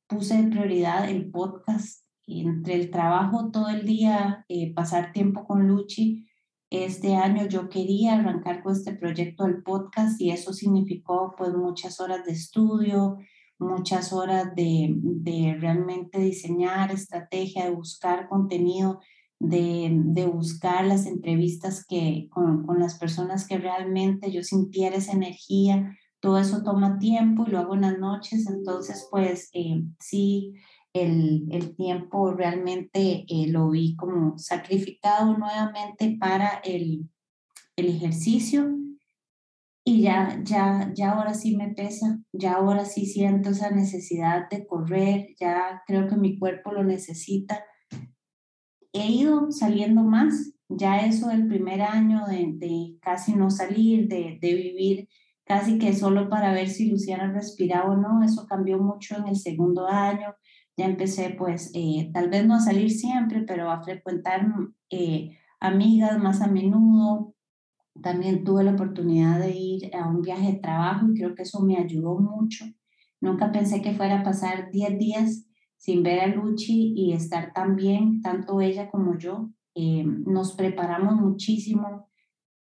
puse 0.09 0.43
de 0.43 0.51
prioridad 0.51 1.09
el 1.09 1.31
podcast 1.31 2.05
entre 2.27 2.75
el 2.75 2.91
trabajo 2.91 3.51
todo 3.51 3.69
el 3.69 3.87
día, 3.87 4.45
eh, 4.49 4.73
pasar 4.75 5.13
tiempo 5.13 5.47
con 5.47 5.67
Luchi. 5.69 6.27
Este 6.71 7.15
año 7.15 7.47
yo 7.47 7.69
quería 7.69 8.15
arrancar 8.15 8.63
con 8.63 8.73
este 8.73 8.95
proyecto 8.95 9.45
del 9.45 9.63
podcast 9.63 10.21
y 10.21 10.31
eso 10.31 10.53
significó 10.53 11.35
pues 11.39 11.55
muchas 11.55 12.01
horas 12.01 12.25
de 12.27 12.33
estudio, 12.33 13.17
muchas 13.59 14.13
horas 14.13 14.55
de, 14.55 14.95
de 14.97 15.57
realmente 15.59 16.19
diseñar 16.19 16.91
estrategia, 16.91 17.65
de 17.65 17.71
buscar 17.71 18.29
contenido 18.29 19.01
de, 19.41 20.31
buscar 20.33 20.85
las 20.85 21.07
entrevistas 21.07 21.85
que, 21.87 22.29
con, 22.31 22.67
las 22.79 22.99
personas 22.99 23.47
que 23.47 23.59
realmente 23.59 24.33
yo 24.33 24.43
sintiera 24.43 24.97
esa 24.97 25.13
energía. 25.13 25.97
Todo 26.21 26.39
eso 26.39 26.63
toma 26.63 26.99
tiempo 26.99 27.45
y 27.47 27.51
lo 27.51 27.59
hago 27.59 27.75
en 27.75 27.83
las 27.83 27.99
noches, 27.99 28.49
entonces 28.49 29.07
pues 29.11 29.51
eh, 29.53 29.85
sí, 30.01 30.55
el, 30.93 31.47
el, 31.51 31.77
tiempo 31.77 32.33
realmente 32.33 33.25
eh, 33.29 33.47
lo 33.49 33.71
vi 33.71 33.95
como 33.95 34.37
sacrificado 34.37 35.37
nuevamente 35.37 36.17
para 36.19 36.61
el, 36.65 37.09
el 37.77 37.87
ejercicio 37.87 38.79
y 39.91 40.03
ya, 40.03 40.39
ya, 40.45 40.93
ya 40.95 41.13
ahora 41.13 41.33
sí 41.33 41.57
me 41.57 41.69
pesa, 41.69 42.21
ya 42.31 42.57
ahora 42.57 42.85
sí 42.85 43.07
siento 43.07 43.49
esa 43.49 43.71
necesidad 43.71 44.47
de 44.51 44.67
correr, 44.67 45.29
ya 45.41 45.83
creo 45.87 46.07
que 46.07 46.17
mi 46.17 46.39
cuerpo 46.39 46.73
lo 46.73 46.85
necesita. 46.85 47.65
He 48.93 49.07
ido 49.07 49.51
saliendo 49.51 50.03
más, 50.03 50.53
ya 50.69 51.07
eso 51.07 51.29
del 51.29 51.49
primer 51.49 51.81
año 51.81 52.27
de, 52.27 52.99
casi 53.01 53.35
no 53.35 53.49
salir, 53.51 54.09
de, 54.09 54.39
vivir 54.43 55.09
casi 55.49 55.79
que 55.79 55.95
solo 55.95 56.29
para 56.29 56.53
ver 56.53 56.69
si 56.69 56.91
Luciana 56.91 57.33
respiraba 57.33 57.91
o 57.93 57.97
no, 57.97 58.23
eso 58.23 58.47
cambió 58.47 58.79
mucho 58.79 59.17
en 59.17 59.29
el 59.29 59.37
segundo 59.37 59.89
año, 59.89 60.35
ya 60.77 60.85
empecé 60.85 61.31
pues 61.31 61.73
eh, 61.75 62.11
tal 62.13 62.29
vez 62.29 62.47
no 62.47 62.55
a 62.55 62.61
salir 62.61 62.91
siempre, 62.91 63.43
pero 63.43 63.71
a 63.71 63.83
frecuentar 63.83 64.47
eh, 64.91 65.39
amigas 65.59 66.19
más 66.19 66.43
a 66.43 66.47
menudo. 66.49 67.35
También 68.01 68.45
tuve 68.45 68.63
la 68.63 68.73
oportunidad 68.73 69.41
de 69.41 69.57
ir 69.57 69.97
a 69.97 70.07
un 70.07 70.21
viaje 70.21 70.53
de 70.53 70.59
trabajo 70.59 71.09
y 71.09 71.15
creo 71.15 71.35
que 71.35 71.43
eso 71.43 71.61
me 71.61 71.79
ayudó 71.79 72.17
mucho. 72.19 72.67
Nunca 73.21 73.51
pensé 73.51 73.83
que 73.83 73.95
fuera 73.95 74.21
a 74.21 74.23
pasar 74.23 74.71
10 74.71 74.99
días 74.99 75.47
sin 75.77 76.03
ver 76.03 76.21
a 76.21 76.27
Luchi 76.27 76.93
y 76.95 77.13
estar 77.13 77.53
tan 77.53 77.75
bien, 77.75 78.21
tanto 78.21 78.61
ella 78.61 78.91
como 78.91 79.19
yo. 79.19 79.49
Eh, 79.75 80.05
nos 80.05 80.53
preparamos 80.53 81.15
muchísimo 81.15 82.08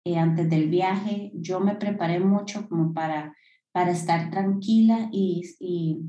eh, 0.08 0.18
antes 0.18 0.50
del 0.50 0.70
viaje. 0.70 1.32
Yo 1.34 1.60
me 1.60 1.76
preparé 1.76 2.20
mucho 2.20 2.68
como 2.70 2.94
para, 2.94 3.36
para 3.72 3.92
estar 3.92 4.30
tranquila 4.32 5.10
y, 5.12 5.44
y 5.60 6.00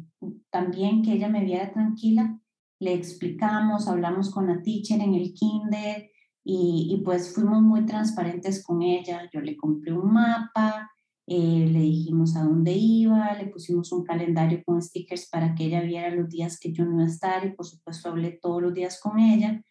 también 0.50 1.02
que 1.02 1.12
ella 1.12 1.28
me 1.28 1.44
viera 1.44 1.72
tranquila. 1.72 2.38
Le 2.80 2.94
explicamos, 2.94 3.88
hablamos 3.88 4.30
con 4.30 4.46
la 4.46 4.62
teacher 4.62 5.00
en 5.00 5.14
el 5.14 5.34
kinder 5.34 6.10
y, 6.44 6.88
y 6.90 7.02
pues 7.04 7.34
fuimos 7.34 7.60
muy 7.60 7.84
transparentes 7.86 8.64
con 8.64 8.82
ella. 8.82 9.28
Yo 9.32 9.40
le 9.40 9.56
compré 9.56 9.92
un 9.92 10.12
mapa, 10.12 10.90
eh, 11.26 11.68
le 11.68 11.80
dijimos 11.80 12.36
a 12.36 12.44
dónde 12.44 12.72
iba, 12.72 13.34
le 13.34 13.48
pusimos 13.48 13.90
un 13.92 14.04
calendario 14.04 14.62
con 14.64 14.80
stickers 14.80 15.28
para 15.28 15.54
que 15.54 15.64
ella 15.64 15.82
viera 15.82 16.14
los 16.14 16.28
días 16.28 16.58
que 16.60 16.72
yo 16.72 16.84
no 16.84 16.94
iba 16.94 17.02
a 17.02 17.06
estar 17.06 17.44
y 17.44 17.50
por 17.50 17.66
supuesto 17.66 18.08
hablé 18.10 18.38
todos 18.40 18.62
los 18.62 18.72
días 18.72 19.00
con 19.02 19.18
ella 19.18 19.62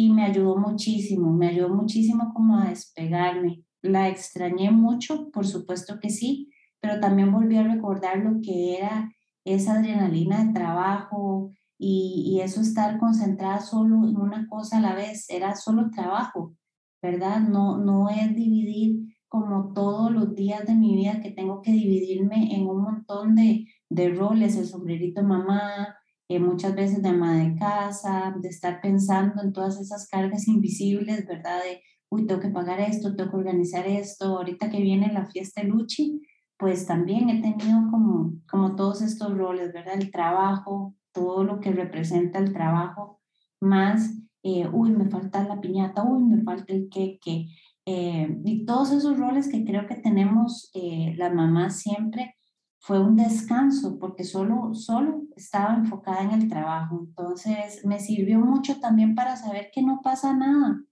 y 0.00 0.08
me 0.08 0.24
ayudó 0.24 0.56
muchísimo, 0.56 1.30
me 1.30 1.48
ayudó 1.48 1.68
muchísimo 1.68 2.32
como 2.32 2.56
a 2.56 2.70
despegarme. 2.70 3.64
La 3.82 4.08
extrañé 4.08 4.70
mucho, 4.70 5.30
por 5.30 5.46
supuesto 5.46 5.98
que 6.00 6.08
sí, 6.08 6.50
pero 6.80 7.00
también 7.00 7.30
volví 7.30 7.56
a 7.56 7.64
recordar 7.64 8.16
lo 8.16 8.40
que 8.40 8.78
era 8.78 9.12
esa 9.44 9.74
adrenalina 9.74 10.42
de 10.42 10.54
trabajo 10.54 11.52
y, 11.76 12.24
y 12.26 12.40
eso 12.40 12.62
estar 12.62 12.98
concentrada 12.98 13.60
solo 13.60 14.08
en 14.08 14.16
una 14.16 14.48
cosa 14.48 14.78
a 14.78 14.80
la 14.80 14.94
vez, 14.94 15.28
era 15.28 15.54
solo 15.54 15.90
trabajo, 15.90 16.54
¿verdad? 17.02 17.40
No, 17.40 17.76
no 17.76 18.08
es 18.08 18.34
dividir 18.34 19.00
como 19.28 19.74
todos 19.74 20.10
los 20.10 20.34
días 20.34 20.66
de 20.66 20.76
mi 20.76 20.96
vida 20.96 21.20
que 21.20 21.30
tengo 21.30 21.60
que 21.60 21.72
dividirme 21.72 22.56
en 22.56 22.66
un 22.66 22.82
montón 22.82 23.34
de, 23.34 23.66
de 23.90 24.14
roles, 24.14 24.56
el 24.56 24.66
sombrerito 24.66 25.22
mamá, 25.22 25.94
eh, 26.30 26.38
muchas 26.38 26.76
veces 26.76 27.02
de 27.02 27.08
ama 27.08 27.34
de 27.34 27.56
casa, 27.56 28.32
de 28.40 28.48
estar 28.48 28.80
pensando 28.80 29.42
en 29.42 29.52
todas 29.52 29.80
esas 29.80 30.06
cargas 30.06 30.46
invisibles, 30.46 31.26
¿verdad? 31.26 31.58
De, 31.64 31.82
uy, 32.08 32.24
tengo 32.24 32.40
que 32.40 32.50
pagar 32.50 32.78
esto, 32.78 33.16
tengo 33.16 33.32
que 33.32 33.36
organizar 33.36 33.84
esto, 33.88 34.38
ahorita 34.38 34.70
que 34.70 34.80
viene 34.80 35.12
la 35.12 35.26
fiesta 35.26 35.64
Luchi, 35.64 36.22
pues 36.56 36.86
también 36.86 37.30
he 37.30 37.42
tenido 37.42 37.80
como, 37.90 38.34
como 38.48 38.76
todos 38.76 39.02
estos 39.02 39.36
roles, 39.36 39.72
¿verdad? 39.72 39.94
El 39.94 40.12
trabajo, 40.12 40.94
todo 41.12 41.42
lo 41.42 41.58
que 41.58 41.72
representa 41.72 42.38
el 42.38 42.52
trabajo, 42.52 43.20
más, 43.60 44.14
eh, 44.44 44.68
uy, 44.72 44.92
me 44.92 45.10
falta 45.10 45.42
la 45.42 45.60
piñata, 45.60 46.04
uy, 46.04 46.22
me 46.22 46.44
falta 46.44 46.72
el 46.72 46.88
queque, 46.88 47.48
eh, 47.86 48.38
y 48.44 48.64
todos 48.66 48.92
esos 48.92 49.18
roles 49.18 49.48
que 49.48 49.64
creo 49.64 49.88
que 49.88 49.96
tenemos 49.96 50.70
eh, 50.74 51.12
las 51.16 51.34
mamás 51.34 51.80
siempre 51.80 52.36
fue 52.80 52.98
un 53.00 53.16
descanso 53.16 53.98
porque 53.98 54.24
solo, 54.24 54.74
solo 54.74 55.22
estaba 55.36 55.74
enfocada 55.74 56.22
en 56.22 56.32
el 56.32 56.48
trabajo. 56.48 57.04
Entonces 57.06 57.84
me 57.84 58.00
sirvió 58.00 58.40
mucho 58.40 58.80
también 58.80 59.14
para 59.14 59.36
saber 59.36 59.70
que 59.72 59.82
no 59.82 60.00
pasa 60.02 60.34
nada, 60.34 60.82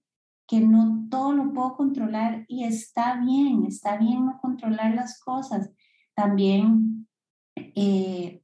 que 0.47 0.61
no 0.61 1.07
todo 1.09 1.33
lo 1.33 1.51
puedo 1.51 1.75
controlar 1.75 2.45
y 2.47 2.63
está 2.63 3.19
bien, 3.19 3.65
está 3.65 3.97
bien 3.97 4.25
no 4.25 4.39
controlar 4.39 4.95
las 4.95 5.19
cosas. 5.19 5.71
También 6.15 7.07
eh, 7.55 8.43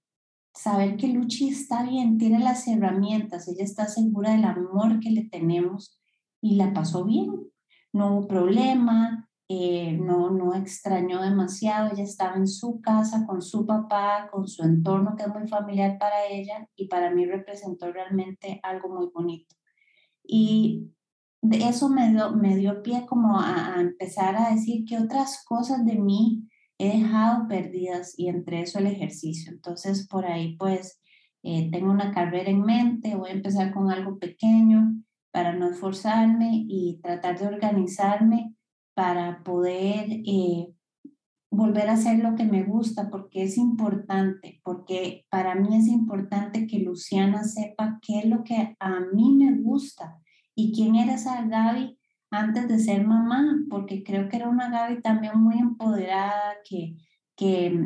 saber 0.53 0.97
que 0.97 1.07
Luchi 1.07 1.49
está 1.49 1.83
bien, 1.83 2.17
tiene 2.17 2.39
las 2.39 2.67
herramientas, 2.67 3.47
ella 3.47 3.63
está 3.63 3.87
segura 3.87 4.31
del 4.31 4.45
amor 4.45 4.99
que 4.99 5.11
le 5.11 5.25
tenemos 5.25 5.99
y 6.41 6.55
la 6.55 6.73
pasó 6.73 7.05
bien 7.05 7.45
no 7.95 8.13
hubo 8.17 8.27
problema, 8.27 9.29
eh, 9.47 9.93
no, 9.93 10.31
no 10.31 10.55
extrañó 10.55 11.21
demasiado, 11.21 11.91
ella 11.91 12.03
estaba 12.03 12.35
en 12.35 12.47
su 12.47 12.81
casa 12.81 13.27
con 13.27 13.43
su 13.43 13.65
papá, 13.65 14.27
con 14.31 14.47
su 14.47 14.63
entorno 14.63 15.15
que 15.15 15.23
es 15.23 15.29
muy 15.29 15.47
familiar 15.47 15.99
para 15.99 16.25
ella 16.27 16.67
y 16.75 16.87
para 16.87 17.11
mí 17.11 17.25
representó 17.25 17.91
realmente 17.91 18.59
algo 18.63 18.89
muy 18.89 19.07
bonito. 19.13 19.55
Y 20.23 20.89
eso 21.51 21.89
me 21.89 22.11
dio, 22.11 22.31
me 22.31 22.55
dio 22.55 22.81
pie 22.81 23.05
como 23.05 23.39
a, 23.39 23.75
empezar 23.79 24.35
a 24.35 24.49
decir 24.49 24.83
que 24.85 24.97
otras 24.97 25.43
cosas 25.45 25.85
de 25.85 25.95
mí 25.99 26.49
he 26.79 26.97
dejado 26.97 27.47
perdidas 27.47 28.17
y 28.17 28.29
entre 28.29 28.61
eso 28.61 28.79
el 28.79 28.87
ejercicio. 28.87 29.51
Entonces 29.51 30.07
por 30.07 30.25
ahí 30.25 30.57
pues 30.57 30.99
eh, 31.43 31.69
tengo 31.71 31.91
una 31.91 32.11
carrera 32.11 32.49
en 32.49 32.63
mente, 32.63 33.15
voy 33.15 33.29
a 33.29 33.33
empezar 33.33 33.71
con 33.71 33.91
algo 33.91 34.17
pequeño 34.17 34.95
para 35.31 35.53
no 35.53 35.69
esforzarme 35.69 36.65
y 36.67 36.99
tratar 37.03 37.37
de 37.37 37.45
organizarme 37.45 38.54
para 38.95 39.43
poder 39.43 40.07
eh, 40.25 40.73
volver 41.51 41.89
a 41.89 41.93
hacer 41.93 42.19
lo 42.19 42.35
que 42.35 42.45
me 42.45 42.63
gusta, 42.63 43.09
porque 43.09 43.43
es 43.43 43.57
importante, 43.57 44.61
porque 44.63 45.25
para 45.29 45.55
mí 45.55 45.75
es 45.77 45.87
importante 45.87 46.65
que 46.65 46.79
Luciana 46.79 47.43
sepa 47.43 47.99
qué 48.01 48.19
es 48.19 48.25
lo 48.25 48.43
que 48.43 48.75
a 48.79 48.99
mí 49.13 49.33
me 49.33 49.53
gusta 49.61 50.19
y 50.55 50.73
quién 50.73 50.95
era 50.95 51.15
esa 51.15 51.45
Gaby 51.45 51.97
antes 52.31 52.67
de 52.67 52.79
ser 52.79 53.05
mamá, 53.05 53.59
porque 53.69 54.03
creo 54.03 54.29
que 54.29 54.37
era 54.37 54.49
una 54.49 54.69
Gaby 54.69 55.01
también 55.01 55.39
muy 55.39 55.57
empoderada, 55.57 56.55
que, 56.67 56.95
que 57.35 57.79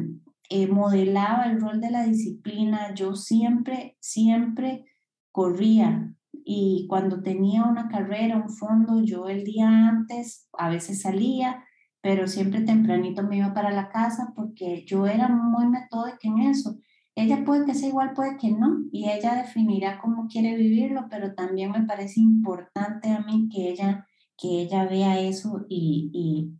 eh, 0.50 0.68
modelaba 0.68 1.46
el 1.46 1.60
rol 1.60 1.82
de 1.82 1.92
la 1.92 2.04
disciplina. 2.04 2.94
Yo 2.94 3.16
siempre, 3.16 3.98
siempre 4.00 4.86
corría, 5.32 6.16
y 6.46 6.86
cuando 6.88 7.22
tenía 7.22 7.64
una 7.64 7.88
carrera, 7.88 8.38
un 8.38 8.50
fondo, 8.50 9.04
yo 9.04 9.28
el 9.28 9.44
día 9.44 9.68
antes 9.68 10.48
a 10.58 10.70
veces 10.70 11.02
salía, 11.02 11.64
pero 12.02 12.28
siempre 12.28 12.62
tempranito 12.62 13.24
me 13.24 13.38
iba 13.38 13.54
para 13.54 13.72
la 13.72 13.90
casa 13.90 14.34
porque 14.36 14.86
yo 14.86 15.06
era 15.08 15.28
muy 15.28 15.68
metódica 15.68 16.20
en 16.24 16.40
eso. 16.40 16.78
Ella 17.16 17.44
puede 17.44 17.66
que 17.66 17.74
sea 17.74 17.90
igual, 17.90 18.14
puede 18.14 18.38
que 18.38 18.52
no, 18.52 18.86
y 18.92 19.10
ella 19.10 19.36
definirá 19.36 20.00
cómo 20.00 20.28
quiere 20.28 20.56
vivirlo, 20.56 21.08
pero 21.10 21.34
también 21.34 21.72
me 21.72 21.86
parece 21.86 22.22
importante 22.22 23.10
a 23.10 23.20
mí 23.20 23.50
que 23.50 23.70
ella, 23.72 24.08
que 24.38 24.62
ella 24.62 24.86
vea 24.86 25.20
eso 25.20 25.66
y, 25.68 26.10
y 26.14 26.59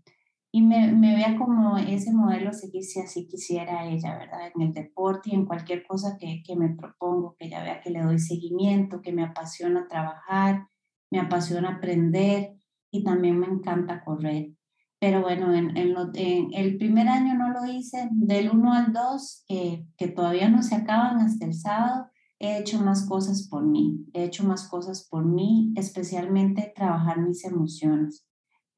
y 0.52 0.62
me, 0.64 0.92
me, 0.94 1.16
vea 1.16 1.38
como 1.38 1.78
ese 1.78 2.12
modelo 2.12 2.54
seguir 2.54 2.84
si 2.84 3.00
así 3.00 3.28
quisiera 3.28 3.86
ella, 3.86 4.18
¿verdad? 4.18 4.52
En 4.56 4.62
el 4.62 4.74
deporte 4.74 5.30
y 5.30 5.36
en 5.36 5.46
cualquier 5.46 5.86
cosa 5.86 6.18
que, 6.20 6.42
que, 6.44 6.56
me 6.56 6.70
propongo, 6.70 7.36
que 7.38 7.46
ella 7.46 7.64
vea 7.64 7.82
que 7.82 7.92
le 7.92 8.02
doy 8.02 8.18
seguimiento, 8.18 9.02
que 9.02 9.12
me 9.12 9.24
apasiona 9.24 9.88
trabajar, 9.88 10.68
me 11.12 11.20
apasiona 11.20 11.76
aprender 11.76 12.56
y 12.92 13.04
también 13.04 13.40
me 13.40 13.48
encanta 13.48 14.04
correr. 14.04 14.54
Pero 15.00 15.22
bueno, 15.22 15.54
en, 15.54 15.78
el 15.78 16.78
primer 16.78 17.08
año 17.08 17.36
no 17.36 17.52
lo 17.52 17.66
hice, 17.66 18.10
del 18.12 18.50
1 18.50 18.74
al 18.74 18.92
2, 18.92 19.46
eh, 19.50 19.86
que 19.98 20.08
todavía 20.08 20.50
no 20.50 20.64
se 20.64 20.76
acaban 20.76 21.20
hasta 21.20 21.46
el 21.46 21.54
sábado, 21.54 22.08
he 22.40 22.58
hecho 22.58 22.82
más 22.82 23.08
cosas 23.08 23.48
por 23.48 23.66
mí, 23.66 24.06
he 24.14 24.26
hecho 24.26 24.44
más 24.46 24.68
cosas 24.68 25.08
por 25.10 25.26
mí, 25.26 25.74
especialmente 25.78 26.74
trabajar 26.76 27.22
mis 27.22 27.46
emociones 27.46 28.29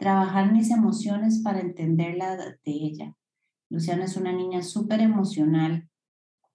trabajar 0.02 0.52
mis 0.52 0.72
emociones 0.72 1.42
para 1.44 1.60
entenderla 1.60 2.36
de 2.36 2.58
ella. 2.66 3.16
Luciana 3.70 4.06
es 4.06 4.18
una 4.18 4.34
niña 4.34 4.64
súper 4.64 5.00
emocional, 5.00 5.88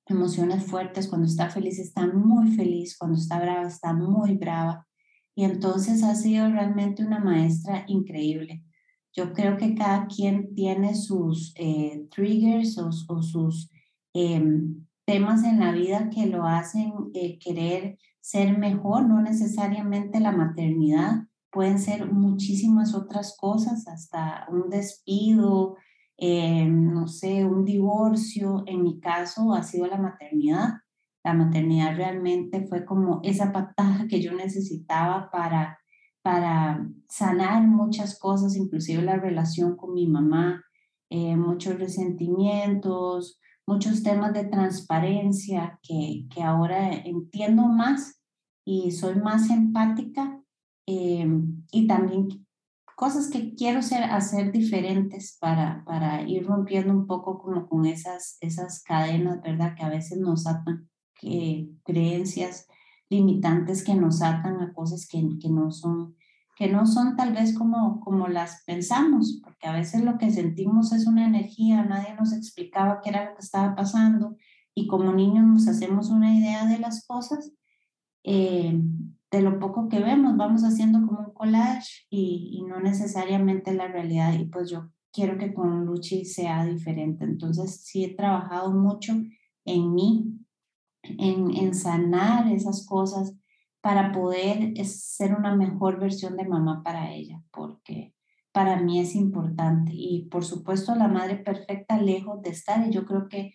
emociones 0.04 0.64
fuertes, 0.64 1.06
cuando 1.06 1.28
está 1.28 1.48
feliz 1.48 1.78
está 1.78 2.08
muy 2.08 2.50
feliz, 2.56 2.98
cuando 2.98 3.16
está 3.16 3.38
brava 3.38 3.68
está 3.68 3.92
muy 3.94 4.34
brava. 4.36 4.86
Y 5.36 5.44
entonces 5.44 6.02
ha 6.02 6.16
sido 6.16 6.50
realmente 6.50 7.04
una 7.04 7.20
maestra 7.20 7.84
increíble. 7.86 8.64
Yo 9.14 9.32
creo 9.32 9.56
que 9.56 9.76
cada 9.76 10.08
quien 10.08 10.52
tiene 10.56 10.96
sus 10.96 11.54
eh, 11.56 12.04
triggers 12.10 12.76
o, 12.78 12.90
sus 12.90 13.70
em, 14.12 14.84
temas 15.04 15.44
en 15.44 15.60
la 15.60 15.70
vida 15.70 16.10
que 16.10 16.26
lo 16.26 16.44
hacen 16.44 16.92
eh, 17.14 17.38
querer 17.38 17.96
ser 18.20 18.58
mejor, 18.58 19.06
no 19.06 19.22
necesariamente 19.22 20.18
la 20.18 20.32
maternidad, 20.32 21.25
pueden 21.56 21.78
ser 21.78 22.12
muchísimas 22.12 22.94
otras 22.94 23.34
cosas, 23.34 23.88
hasta 23.88 24.46
un 24.50 24.68
despido, 24.68 25.78
em, 26.18 26.92
no 26.92 27.08
sé, 27.08 27.46
un 27.46 27.64
divorcio. 27.64 28.62
En 28.66 28.82
mi 28.82 29.00
caso 29.00 29.54
ha 29.54 29.62
sido 29.62 29.86
la 29.86 29.96
maternidad. 29.96 30.74
La 31.24 31.32
maternidad 31.32 31.96
realmente 31.96 32.66
fue 32.66 32.84
como 32.84 33.20
esa 33.22 33.52
patada 33.52 34.06
que 34.06 34.20
yo 34.20 34.34
necesitaba 34.34 35.30
para, 35.30 35.78
para 36.22 36.86
sanar 37.08 37.66
muchas 37.66 38.18
cosas, 38.18 38.54
inclusive 38.54 39.00
la 39.00 39.16
relación 39.16 39.78
con 39.78 39.94
mi 39.94 40.06
mamá, 40.06 40.62
eh, 41.08 41.36
muchos 41.36 41.78
resentimientos, 41.78 43.40
muchos 43.66 44.02
temas 44.02 44.34
de 44.34 44.44
transparencia 44.44 45.80
que, 45.82 46.26
que 46.28 46.42
ahora 46.42 46.92
entiendo 46.92 47.62
más 47.62 48.20
y 48.62 48.90
soy 48.90 49.14
más 49.14 49.48
empática 49.48 50.42
eh, 50.86 51.26
y 51.72 51.86
también 51.86 52.46
cosas 52.94 53.28
que 53.28 53.54
quiero 53.54 53.82
ser, 53.82 54.04
hacer 54.04 54.52
diferentes 54.52 55.36
para, 55.38 55.84
para 55.84 56.22
ir 56.22 56.46
rompiendo 56.46 56.92
un 56.92 57.06
poco 57.06 57.38
como 57.38 57.68
con 57.68 57.84
esas, 57.86 58.38
esas 58.40 58.82
cadenas, 58.82 59.42
¿verdad? 59.42 59.74
Que 59.76 59.84
a 59.84 59.90
veces 59.90 60.18
nos 60.18 60.46
atan, 60.46 60.88
que, 61.14 61.68
creencias 61.84 62.66
limitantes 63.08 63.84
que 63.84 63.94
nos 63.94 64.22
atan 64.22 64.60
a 64.60 64.72
cosas 64.72 65.06
que, 65.06 65.22
que 65.40 65.48
no 65.48 65.70
son 65.70 66.16
que 66.56 66.72
no 66.72 66.86
son 66.86 67.16
tal 67.16 67.34
vez 67.34 67.56
como, 67.56 68.00
como 68.00 68.28
las 68.28 68.64
pensamos, 68.64 69.40
porque 69.44 69.66
a 69.68 69.72
veces 69.72 70.02
lo 70.02 70.16
que 70.16 70.30
sentimos 70.30 70.90
es 70.92 71.06
una 71.06 71.26
energía, 71.26 71.84
nadie 71.84 72.14
nos 72.14 72.32
explicaba 72.32 73.02
qué 73.02 73.10
era 73.10 73.26
lo 73.26 73.36
que 73.36 73.42
estaba 73.42 73.76
pasando 73.76 74.36
y 74.74 74.86
como 74.86 75.12
niños 75.12 75.44
nos 75.44 75.68
hacemos 75.68 76.08
una 76.08 76.34
idea 76.34 76.64
de 76.64 76.78
las 76.78 77.06
cosas, 77.06 77.52
eh, 78.24 78.80
de 79.36 79.42
lo 79.42 79.58
poco 79.58 79.88
que 79.88 80.00
vemos, 80.00 80.36
vamos 80.36 80.62
haciendo 80.62 81.06
como 81.06 81.20
un 81.20 81.34
collage 81.34 82.06
y, 82.10 82.64
no 82.66 82.80
necesariamente 82.80 83.74
la 83.74 83.86
realidad 83.86 84.32
y 84.32 84.46
pues 84.46 84.70
yo 84.70 84.90
quiero 85.12 85.38
que 85.38 85.54
con 85.54 85.84
Luchi 85.84 86.24
sea 86.24 86.64
diferente, 86.64 87.24
entonces 87.24 87.82
sí 87.84 88.04
he 88.04 88.14
trabajado 88.14 88.72
mucho 88.72 89.12
en 89.64 89.94
mí, 89.94 90.38
en, 91.02 91.54
en 91.54 91.74
sanar 91.74 92.50
esas 92.52 92.86
cosas 92.86 93.36
para 93.80 94.10
poder 94.10 94.76
ser 94.84 95.34
una 95.34 95.54
mejor 95.54 96.00
versión 96.00 96.36
de 96.36 96.48
mamá 96.48 96.82
para 96.82 97.12
ella, 97.12 97.42
porque 97.52 98.14
para 98.52 98.80
mí 98.80 99.00
es 99.00 99.14
importante. 99.14 99.92
Y 99.94 100.28
por 100.30 100.44
supuesto 100.44 100.94
la 100.94 101.08
madre 101.08 101.36
perfecta 101.36 102.00
lejos 102.00 102.42
de 102.42 102.50
estar, 102.50 102.86
y 102.86 102.90
yo 102.90 103.04
creo 103.04 103.28
que 103.28 103.54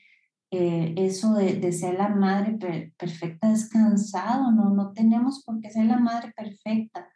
eh, 0.51 0.93
eso 0.97 1.33
de, 1.33 1.71
ser 1.71 1.95
la 1.95 2.09
madre 2.09 2.57
perfecta 2.97 3.53
es 3.53 3.69
cansado, 3.69 4.51
¿no? 4.51 4.69
no 4.69 4.91
tenemos 4.91 5.43
por 5.45 5.61
qué 5.61 5.69
ser 5.71 5.85
la 5.85 5.97
madre 5.97 6.33
perfecta. 6.35 7.07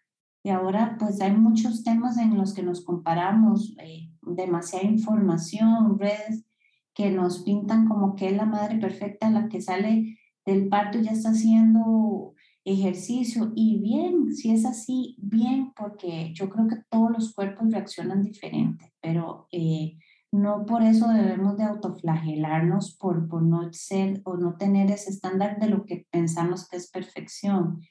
Y 0.41 0.51
ahora 0.51 0.95
pues 0.97 1.19
hay 1.19 1.33
muchos 1.33 1.83
temas 1.83 2.17
en 2.17 2.37
los 2.37 2.53
que 2.53 2.63
nos 2.63 2.85
comparamos, 2.85 3.75
eh, 3.79 4.09
demasiada 4.21 4.85
información, 4.85 5.99
redes 5.99 6.45
que 6.93 7.11
nos 7.11 7.43
pintan 7.43 7.89
como 7.89 8.15
que 8.15 8.29
es 8.29 8.37
la 8.37 8.45
madre 8.45 8.77
perfecta, 8.77 9.29
la 9.29 9.49
que 9.49 9.61
sale 9.61 10.17
del 10.45 10.69
parto 10.69 10.99
y 10.99 11.03
ya 11.03 11.11
está 11.11 11.31
haciendo 11.31 12.35
ejercicio 12.63 13.51
y 13.53 13.79
bien, 13.81 14.33
si 14.33 14.51
es 14.51 14.65
así, 14.65 15.17
bien, 15.19 15.73
porque 15.75 16.31
yo 16.33 16.49
creo 16.49 16.67
que 16.67 16.77
todos 16.89 17.11
los 17.11 17.33
cuerpos 17.33 17.69
reaccionan 17.71 18.23
diferente, 18.23 18.93
pero 19.01 19.47
eh, 19.51 19.97
no 20.31 20.65
por 20.65 20.83
eso 20.83 21.07
debemos 21.09 21.57
de 21.57 21.63
autoflagelarnos 21.63 22.95
por, 22.97 23.27
por 23.27 23.41
no 23.41 23.71
ser 23.71 24.21
o 24.25 24.37
no 24.37 24.57
tener 24.57 24.91
ese 24.91 25.11
estándar 25.11 25.59
de 25.59 25.69
lo 25.69 25.85
que 25.85 26.05
pensamos 26.11 26.67
que 26.67 26.77
es 26.77 26.89
perfección. 26.89 27.81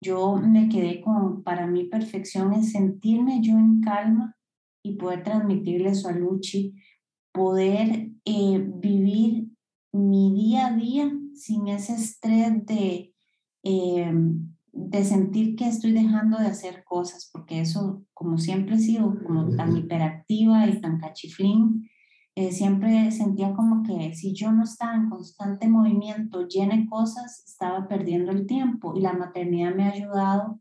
Yo 0.00 0.36
me 0.36 0.68
quedé 0.68 1.00
con, 1.00 1.42
para 1.42 1.66
mí 1.66 1.84
perfección 1.84 2.52
es 2.52 2.72
sentirme 2.72 3.40
yo 3.42 3.52
en 3.52 3.80
calma 3.80 4.36
y 4.82 4.96
poder 4.96 5.22
transmitirle 5.22 5.90
eso 5.90 6.08
a 6.08 6.12
Luchi, 6.12 6.74
poder 7.32 8.10
eh, 8.24 8.70
vivir 8.76 9.48
mi 9.92 10.34
día 10.34 10.66
a 10.66 10.76
día 10.76 11.12
sin 11.34 11.68
ese 11.68 11.94
estrés 11.94 12.66
de 12.66 13.14
eh, 13.62 14.12
de 14.74 15.04
sentir 15.04 15.56
que 15.56 15.68
estoy 15.68 15.92
dejando 15.92 16.38
de 16.38 16.48
hacer 16.48 16.84
cosas, 16.84 17.30
porque 17.32 17.60
eso, 17.60 18.04
como 18.12 18.38
siempre 18.38 18.76
he 18.76 18.78
sido 18.78 19.14
como 19.24 19.54
tan 19.56 19.76
hiperactiva 19.76 20.66
y 20.66 20.80
tan 20.80 20.98
cachiflín, 20.98 21.88
eh, 22.36 22.50
siempre 22.50 23.12
sentía 23.12 23.54
como 23.54 23.84
que 23.84 24.14
si 24.14 24.34
yo 24.34 24.50
no 24.50 24.64
estaba 24.64 24.96
en 24.96 25.08
constante 25.08 25.68
movimiento, 25.68 26.48
llena 26.48 26.76
de 26.76 26.86
cosas, 26.86 27.44
estaba 27.46 27.86
perdiendo 27.86 28.32
el 28.32 28.46
tiempo 28.46 28.94
y 28.96 29.00
la 29.00 29.12
maternidad 29.12 29.74
me 29.74 29.84
ha 29.84 29.92
ayudado 29.92 30.60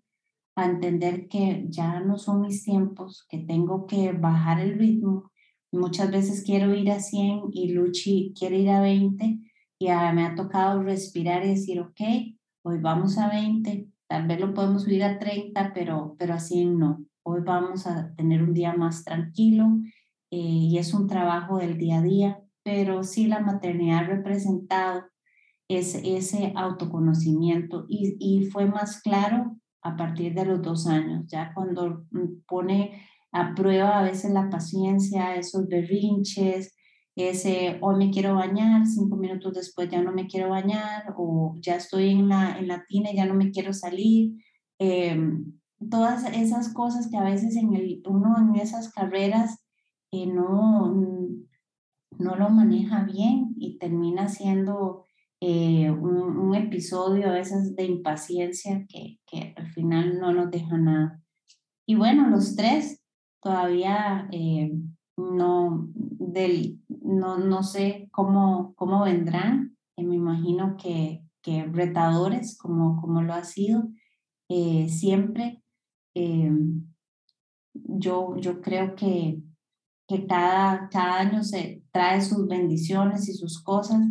a 0.56 0.65
entender 0.65 1.28
que 1.28 1.65
ya 1.69 1.99
no 1.99 2.19
son 2.19 2.41
mis 2.41 2.63
tiempos, 2.63 3.26
que 3.28 3.39
tengo 3.39 3.88
que 3.88 4.12
bajar 4.12 4.60
el 4.60 4.78
ritmo. 4.78 5.32
Muchas 5.71 6.12
veces 6.12 6.43
quiero 6.45 6.71
ir 6.76 6.91
a 6.91 6.99
100 6.99 7.45
y 7.52 7.69
Luchi 7.73 8.34
quiere 8.38 8.60
ir 8.60 8.69
a 8.69 8.82
20 8.82 9.39
y 9.80 9.88
me 9.88 10.26
ha 10.26 10.36
tocado 10.36 10.84
respirar 10.84 11.43
y 11.43 11.49
decir, 11.49 11.82
ok, 11.82 11.99
hoy 12.63 12.80
vamos 12.80 13.17
a 13.17 13.30
20, 13.30 13.89
tal 14.08 14.28
vez 14.28 14.39
lo 14.39 14.54
podemos 14.54 14.84
subir 14.84 15.04
a 15.04 15.20
30, 15.20 15.72
pero, 15.74 16.16
pero 16.18 16.34
así 16.34 16.66
no. 16.66 17.06
Hoy 17.24 17.42
vamos 17.46 17.88
a 17.88 18.13
tener 18.16 18.44
un 18.44 18.54
día 18.54 18.74
más 18.74 19.04
tranquilo 19.04 19.68
eh, 20.32 20.38
y 20.38 20.78
es 20.78 20.94
un 20.94 21.08
trabajo 21.08 21.58
del 21.58 21.78
día 21.78 22.00
a 22.00 22.02
día, 22.02 22.39
pero 22.63 23.04
sí 23.04 23.28
la 23.28 23.39
maternidad 23.39 24.08
representado 24.08 25.04
ese, 25.70 26.18
ese 26.18 26.54
autoconocimiento 26.56 27.86
y, 27.88 28.18
y 28.20 28.46
fue 28.46 28.66
más 28.66 29.02
claro 29.02 29.58
a 29.82 29.96
partir 29.96 30.34
de 30.34 30.46
los 30.46 30.62
dos 30.62 30.88
años, 30.88 31.26
ya 31.28 31.54
cuando 31.54 32.06
mm, 32.12 32.44
pone 32.48 33.02
a 33.32 33.54
prueba 33.56 34.00
a 34.00 34.04
veces 34.04 34.32
la 34.32 34.50
paciencia, 34.50 35.36
esos 35.36 35.68
berrinches, 35.68 36.76
ese 37.15 37.78
hoy 37.82 37.95
me 37.97 38.12
quiero 38.12 38.36
bañar, 38.36 38.88
cinco 38.88 39.15
minutos 39.15 39.54
después 39.54 39.89
ya 39.89 40.02
no 40.02 40.12
me 40.12 40.28
quiero 40.28 40.49
bañar 40.49 41.13
o 41.17 41.56
ya 41.60 41.76
estoy 41.76 42.10
en 42.10 42.30
la, 42.30 42.58
en 42.58 42.67
la 42.67 42.86
tina 42.86 43.12
y 43.12 43.15
ya 43.15 43.26
no 43.26 43.36
me 43.36 43.52
quiero 43.52 43.73
salir. 43.73 44.43
Em, 44.80 45.54
todas 45.89 46.26
esas 46.34 46.73
cosas 46.73 47.10
que 47.10 47.17
a 47.17 47.23
veces 47.23 47.56
en 47.56 47.76
el, 47.76 48.02
uno 48.08 48.36
en 48.39 48.60
esas 48.60 48.91
carreras 48.91 49.63
eh, 50.12 50.26
no, 50.26 50.93
no 52.17 52.36
lo 52.36 52.49
maneja 52.49 53.04
bien 53.04 53.54
y 53.58 53.78
termina 53.78 54.28
siendo 54.30 55.06
eh, 55.39 55.91
un, 55.91 56.56
episodio 56.56 57.30
a 57.30 57.34
veces 57.34 57.76
de 57.76 57.86
impaciencia 57.86 58.86
que, 58.88 59.19
que, 59.26 59.56
al 59.58 59.67
final 59.71 60.19
no 60.19 60.32
nos 60.32 60.52
deja 60.52 60.78
nada. 60.78 61.19
Y 61.88 61.95
bueno, 61.95 62.30
los 62.30 62.56
tres 62.56 63.04
todavía 63.41 64.30
eh, 64.32 64.71
no, 65.17 65.89
del, 65.95 66.82
no, 66.88 67.38
no 67.38 67.63
sé 67.63 68.10
cómo, 68.12 68.73
cómo 68.76 69.04
vendrán, 69.04 69.78
eh, 69.97 70.04
me 70.04 70.15
imagino 70.15 70.76
que, 70.78 71.23
que, 71.41 71.65
retadores 71.65 72.58
como, 72.58 72.99
como 72.99 73.21
lo 73.21 73.34
ha 73.34 73.43
sido 73.43 73.84
eh, 74.49 74.88
siempre. 74.89 75.63
Eh, 76.15 76.52
yo, 77.73 78.36
yo 78.38 78.62
creo 78.62 78.95
que, 78.95 79.41
que 80.08 80.26
cada, 80.26 80.89
cada 80.89 81.19
año 81.19 81.43
se 81.43 81.84
trae 81.91 82.21
sus 82.21 82.47
bendiciones 82.47 83.28
y 83.30 83.34
sus 83.34 83.62
cosas. 83.62 84.02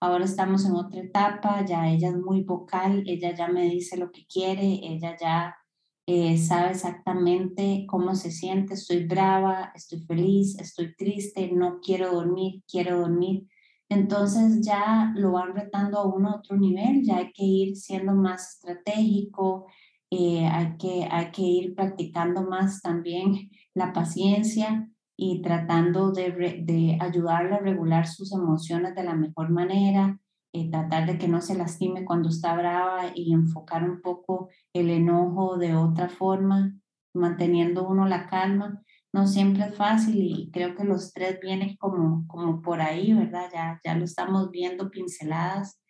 Ahora 0.00 0.24
estamos 0.24 0.64
en 0.64 0.74
otra 0.74 1.00
etapa, 1.00 1.64
ya 1.64 1.88
ella 1.88 2.10
es 2.10 2.16
muy 2.16 2.44
vocal, 2.44 3.02
ella 3.06 3.34
ya 3.34 3.48
me 3.48 3.64
dice 3.64 3.96
lo 3.96 4.12
que 4.12 4.26
quiere, 4.26 4.80
ella 4.82 5.16
ya 5.20 5.56
eh, 6.10 6.38
sabe 6.38 6.70
exactamente 6.70 7.84
cómo 7.86 8.14
se 8.14 8.30
siente, 8.30 8.72
estoy 8.72 9.04
brava, 9.04 9.72
estoy 9.74 10.00
feliz, 10.06 10.58
estoy 10.58 10.96
triste, 10.96 11.52
no 11.52 11.80
quiero 11.82 12.10
dormir, 12.14 12.62
quiero 12.66 13.00
dormir. 13.00 13.46
Entonces 13.90 14.66
ya 14.66 15.12
lo 15.14 15.32
van 15.32 15.54
retando 15.54 15.98
a 15.98 16.06
uno 16.06 16.30
a 16.30 16.36
otro 16.36 16.56
nivel, 16.56 17.04
ya 17.04 17.18
hay 17.18 17.30
que 17.32 17.44
ir 17.44 17.76
siendo 17.76 18.14
más 18.14 18.54
estratégico, 18.54 19.66
eh, 20.10 20.46
hay, 20.46 20.78
que, 20.78 21.06
hay 21.10 21.30
que 21.30 21.42
ir 21.42 21.74
practicando 21.74 22.42
más 22.42 22.80
también 22.80 23.50
la 23.74 23.92
paciencia 23.92 24.88
y 25.14 25.42
tratando 25.42 26.10
de, 26.10 26.62
de 26.64 26.96
ayudarle 27.02 27.56
a 27.56 27.60
regular 27.60 28.06
sus 28.06 28.32
emociones 28.32 28.94
de 28.94 29.04
la 29.04 29.14
mejor 29.14 29.50
manera, 29.50 30.18
eh, 30.52 30.70
tratar 30.70 31.06
de 31.06 31.18
que 31.18 31.28
no 31.28 31.40
se 31.40 31.54
lastime 31.54 32.04
cuando 32.04 32.30
está 32.30 32.54
brava 32.56 33.12
y 33.14 33.32
enfocar 33.32 33.88
un 33.88 34.00
poco 34.00 34.48
el 34.72 34.90
enojo 34.90 35.58
de 35.58 35.74
otra 35.74 36.08
forma, 36.08 36.74
manteniendo 37.14 37.86
uno 37.86 38.06
la 38.06 38.26
calma. 38.26 38.82
no 39.12 39.26
siempre 39.26 39.64
es 39.64 39.74
fácil 39.76 40.16
y 40.16 40.50
creo 40.50 40.74
que 40.76 40.84
los 40.84 41.12
tres 41.12 41.38
vienen 41.40 41.76
como, 41.76 42.26
como 42.28 42.62
por 42.62 42.80
ahí, 42.80 43.12
¿verdad? 43.14 43.50
Ya, 43.52 43.80
ya 43.84 43.94
lo 43.96 44.04
estamos 44.04 44.50
viendo 44.50 44.90
pinceladas. 44.90 45.80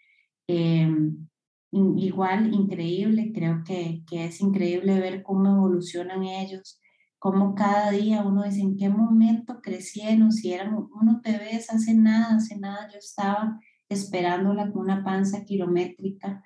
Em, 0.49 1.29
igual, 1.73 2.55
increíble, 2.55 3.33
creo 3.35 3.63
que, 3.65 4.03
que 4.07 4.27
es 4.27 4.41
increíble 4.41 5.01
ver 5.01 5.23
cómo 5.23 5.51
evolucionan 5.51 6.25
ellos, 6.25 6.81
cómo 7.19 7.55
cada 7.55 7.91
día 7.91 8.23
uno 8.25 8.45
dice 8.45 8.61
en 8.61 8.77
qué 8.77 8.89
momento 8.89 9.61
crecieron, 9.63 10.33
si 10.33 10.53
eran 10.53 10.75
unos 10.75 11.23
bebés 11.23 11.71
hace 11.71 11.95
nada, 11.95 12.37
hace 12.37 12.59
nada 12.59 12.89
yo 12.93 12.99
estaba 12.99 13.59
esperándola 13.89 14.71
con 14.71 14.83
una 14.83 15.05
panza 15.05 15.45
kilométrica 15.45 16.43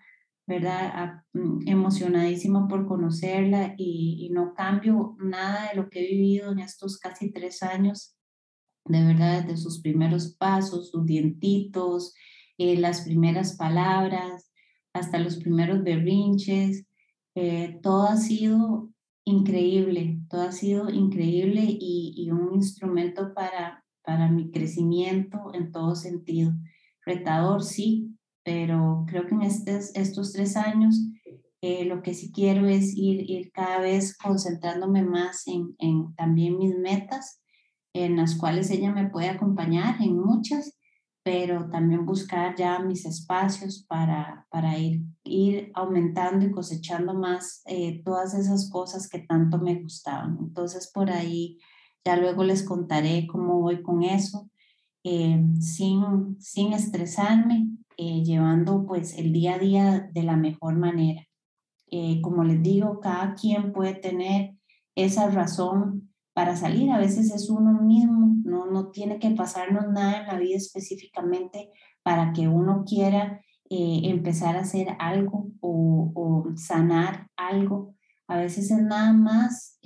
¿verdad? 0.47 1.23
Mm, 1.33 1.69
emocionadísima 1.69 2.69
por 2.69 2.87
conocerla 2.87 3.75
y, 3.79 4.29
no 4.33 4.55
cambio 4.55 5.17
nada 5.19 5.69
de 5.69 5.77
lo 5.77 5.89
que 5.89 6.01
he 6.01 6.09
vivido 6.15 6.53
en 6.53 6.59
estos 6.61 6.99
casi 6.99 7.33
tres 7.33 7.63
años, 7.63 8.17
de 8.85 9.05
verdad, 9.05 9.43
desde 9.43 9.59
sus 9.59 9.81
primeros 9.81 10.35
pasos, 10.37 10.91
sus 10.91 11.07
dientitos, 11.07 12.15
eh, 12.59 12.77
las 12.77 13.03
primeras 13.03 13.57
palabras, 13.57 14.51
hasta 14.93 15.19
los 15.19 15.37
primeros 15.37 15.83
berrinches, 15.85 16.87
eh, 17.35 17.79
todo 17.83 18.09
ha 18.09 18.17
sido 18.17 18.91
increíble, 19.25 20.21
todo 20.29 20.43
ha 20.43 20.53
sido 20.53 20.91
increíble 20.91 21.63
y, 21.65 22.15
y 22.17 22.31
un 22.31 22.55
instrumento 22.55 23.33
para, 23.35 23.85
para 24.03 24.29
mi 24.29 24.51
crecimiento 24.51 25.53
en 25.55 25.71
todo 25.71 25.95
sentido. 25.95 26.53
Retador, 27.05 27.63
sí, 27.63 28.17
pero 28.45 29.05
creo 29.09 29.27
que 29.27 29.35
en 29.35 29.43
estos, 29.43 29.95
estos 29.95 30.33
tres 30.33 30.57
años 30.57 31.01
eh, 31.61 31.85
lo 31.85 32.03
que 32.03 32.15
sí 32.15 32.33
quiero 32.33 32.67
es 32.67 32.93
ir, 32.97 33.31
ir 33.31 33.53
cada 33.53 33.79
vez 33.81 34.17
concentrándome 34.17 35.03
más 35.03 35.47
en, 35.47 35.77
en, 35.79 36.15
también 36.17 36.59
mis 36.59 36.77
metas, 36.77 37.41
en 37.95 38.17
las 38.17 38.35
cuales 38.35 38.71
ella 38.71 38.91
me 38.93 39.09
puede 39.09 39.29
acompañar, 39.29 40.01
en 40.01 40.19
muchas, 40.19 40.77
pero 41.23 41.71
también 41.71 42.05
buscar 42.05 42.57
ya 42.57 42.81
mis 42.81 43.07
espacios 43.07 43.85
para, 43.89 44.47
para 44.51 44.77
ir, 44.79 45.03
ir 45.23 45.71
aumentando 45.75 46.45
y 46.45 46.51
cosechando 46.51 47.15
más 47.15 47.63
eh, 47.67 48.03
todas 48.05 48.35
esas 48.35 48.69
cosas 48.71 49.09
que 49.09 49.21
tanto 49.21 49.59
me 49.59 49.81
gustaban. 49.81 50.39
Entonces 50.41 50.91
por 50.93 51.11
ahí 51.11 51.59
ya 52.05 52.17
luego 52.17 52.43
les 52.43 52.65
contaré 52.65 53.29
cómo 53.29 53.61
voy 53.61 53.83
con 53.83 54.03
eso, 54.03 54.51
eh, 55.05 55.45
sin, 55.61 56.41
sin 56.41 56.73
estresarme, 56.73 57.69
eh, 57.97 58.23
llevando 58.23 58.87
pues 58.87 59.19
el 59.19 59.33
día 59.33 59.55
a 59.55 59.59
día 59.59 60.11
de 60.13 60.23
la 60.23 60.37
mejor 60.37 60.77
manera. 60.77 61.27
Eh, 61.91 62.21
como 62.23 62.45
les 62.45 62.63
digo, 62.63 63.01
cada 63.01 63.35
quien 63.35 63.73
puede 63.73 63.95
tener 63.95 64.55
esa 64.95 65.29
razón 65.29 66.13
para 66.35 66.57
salir. 66.57 66.91
A 66.91 66.99
veces 66.99 67.33
es 67.33 67.51
uno 67.51 67.83
mismo, 67.83 68.37
no, 68.45 68.67
no 68.67 68.91
tiene 68.91 69.19
que 69.19 69.31
pasarnos 69.33 69.91
nada 69.93 70.21
en 70.21 70.27
la 70.29 70.39
vida 70.39 70.57
específicamente 70.57 71.71
para 72.03 72.33
que 72.33 72.49
uno 72.49 72.85
quiera 72.87 73.41
empezar 73.75 74.57
a 74.57 74.61
hacer 74.61 74.89
algo 74.99 75.51
o, 75.61 76.45
sanar 76.57 77.29
algo. 77.37 77.95
A 78.29 78.37
veces 78.37 78.71
es 78.71 78.83
nada 78.83 79.15
más 79.15 79.79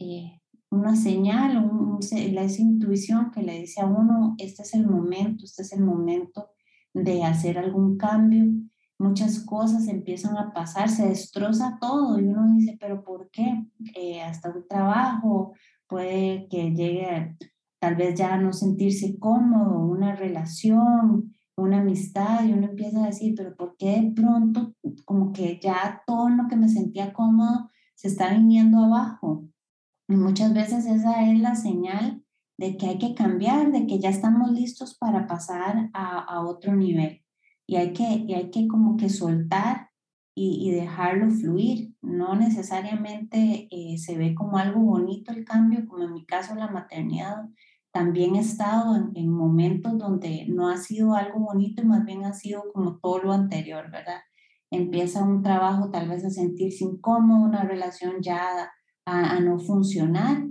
una 0.76 0.96
señal, 0.96 1.56
un, 1.58 1.98
esa 2.00 2.62
intuición 2.62 3.30
que 3.30 3.42
le 3.42 3.60
dice 3.60 3.80
a 3.80 3.86
uno, 3.86 4.34
este 4.38 4.62
es 4.62 4.74
el 4.74 4.86
momento, 4.86 5.44
este 5.44 5.62
es 5.62 5.72
el 5.72 5.84
momento 5.84 6.50
de 6.94 7.24
hacer 7.24 7.58
algún 7.58 7.96
cambio, 7.96 8.44
muchas 8.98 9.40
cosas 9.40 9.88
empiezan 9.88 10.36
a 10.36 10.52
pasar, 10.52 10.88
se 10.88 11.08
destroza 11.08 11.78
todo 11.80 12.18
y 12.18 12.24
uno 12.24 12.54
dice, 12.54 12.76
pero 12.80 13.02
¿por 13.04 13.30
qué? 13.30 13.66
Eh, 13.94 14.22
hasta 14.22 14.50
un 14.50 14.66
trabajo 14.68 15.52
puede 15.86 16.48
que 16.48 16.70
llegue 16.70 17.36
tal 17.78 17.96
vez 17.96 18.14
ya 18.14 18.34
a 18.34 18.38
no 18.38 18.52
sentirse 18.52 19.18
cómodo, 19.18 19.80
una 19.80 20.16
relación, 20.16 21.32
una 21.56 21.80
amistad 21.80 22.44
y 22.44 22.52
uno 22.52 22.66
empieza 22.66 23.02
a 23.02 23.06
decir, 23.06 23.34
pero 23.36 23.54
¿por 23.56 23.76
qué 23.76 24.00
de 24.00 24.12
pronto 24.12 24.74
como 25.04 25.32
que 25.32 25.58
ya 25.62 26.02
todo 26.06 26.28
lo 26.28 26.48
que 26.48 26.56
me 26.56 26.68
sentía 26.68 27.12
cómodo 27.12 27.70
se 27.94 28.08
está 28.08 28.32
viniendo 28.32 28.78
abajo? 28.78 29.44
Y 30.08 30.16
muchas 30.16 30.54
veces 30.54 30.86
esa 30.86 31.30
es 31.30 31.40
la 31.40 31.56
señal 31.56 32.22
de 32.58 32.76
que 32.76 32.86
hay 32.86 32.98
que 32.98 33.14
cambiar, 33.14 33.72
de 33.72 33.86
que 33.86 33.98
ya 33.98 34.08
estamos 34.08 34.50
listos 34.52 34.96
para 34.96 35.26
pasar 35.26 35.90
a, 35.92 36.18
a 36.20 36.46
otro 36.46 36.74
nivel. 36.74 37.22
Y 37.66 37.76
hay 37.76 37.92
que, 37.92 38.04
y 38.04 38.34
hay 38.34 38.50
que 38.50 38.68
como 38.68 38.96
que 38.96 39.08
soltar 39.08 39.90
y, 40.34 40.68
y 40.68 40.70
dejarlo 40.70 41.30
fluir. 41.30 41.94
No 42.02 42.36
necesariamente 42.36 43.68
eh, 43.70 43.98
se 43.98 44.16
ve 44.16 44.34
como 44.34 44.58
algo 44.58 44.80
bonito 44.80 45.32
el 45.32 45.44
cambio, 45.44 45.86
como 45.88 46.04
en 46.04 46.12
mi 46.12 46.24
caso 46.24 46.54
la 46.54 46.68
maternidad. 46.68 47.48
También 47.92 48.36
he 48.36 48.40
estado 48.40 48.94
en, 48.94 49.10
en, 49.14 49.30
momentos 49.30 49.98
donde 49.98 50.46
no 50.48 50.68
ha 50.68 50.76
sido 50.76 51.14
algo 51.14 51.40
bonito 51.40 51.82
y 51.82 51.86
más 51.86 52.04
bien 52.04 52.24
ha 52.24 52.34
sido 52.34 52.64
como 52.72 52.98
todo 52.98 53.20
lo 53.20 53.32
anterior, 53.32 53.90
¿verdad? 53.90 54.20
Empieza 54.70 55.24
un 55.24 55.42
trabajo 55.42 55.90
tal 55.90 56.08
vez 56.08 56.24
a 56.24 56.30
sentirse 56.30 56.84
incómodo, 56.84 57.46
una 57.46 57.64
relación 57.64 58.20
ya 58.20 58.70
a, 59.06 59.36
a 59.36 59.40
no 59.40 59.58
funcionar 59.58 60.44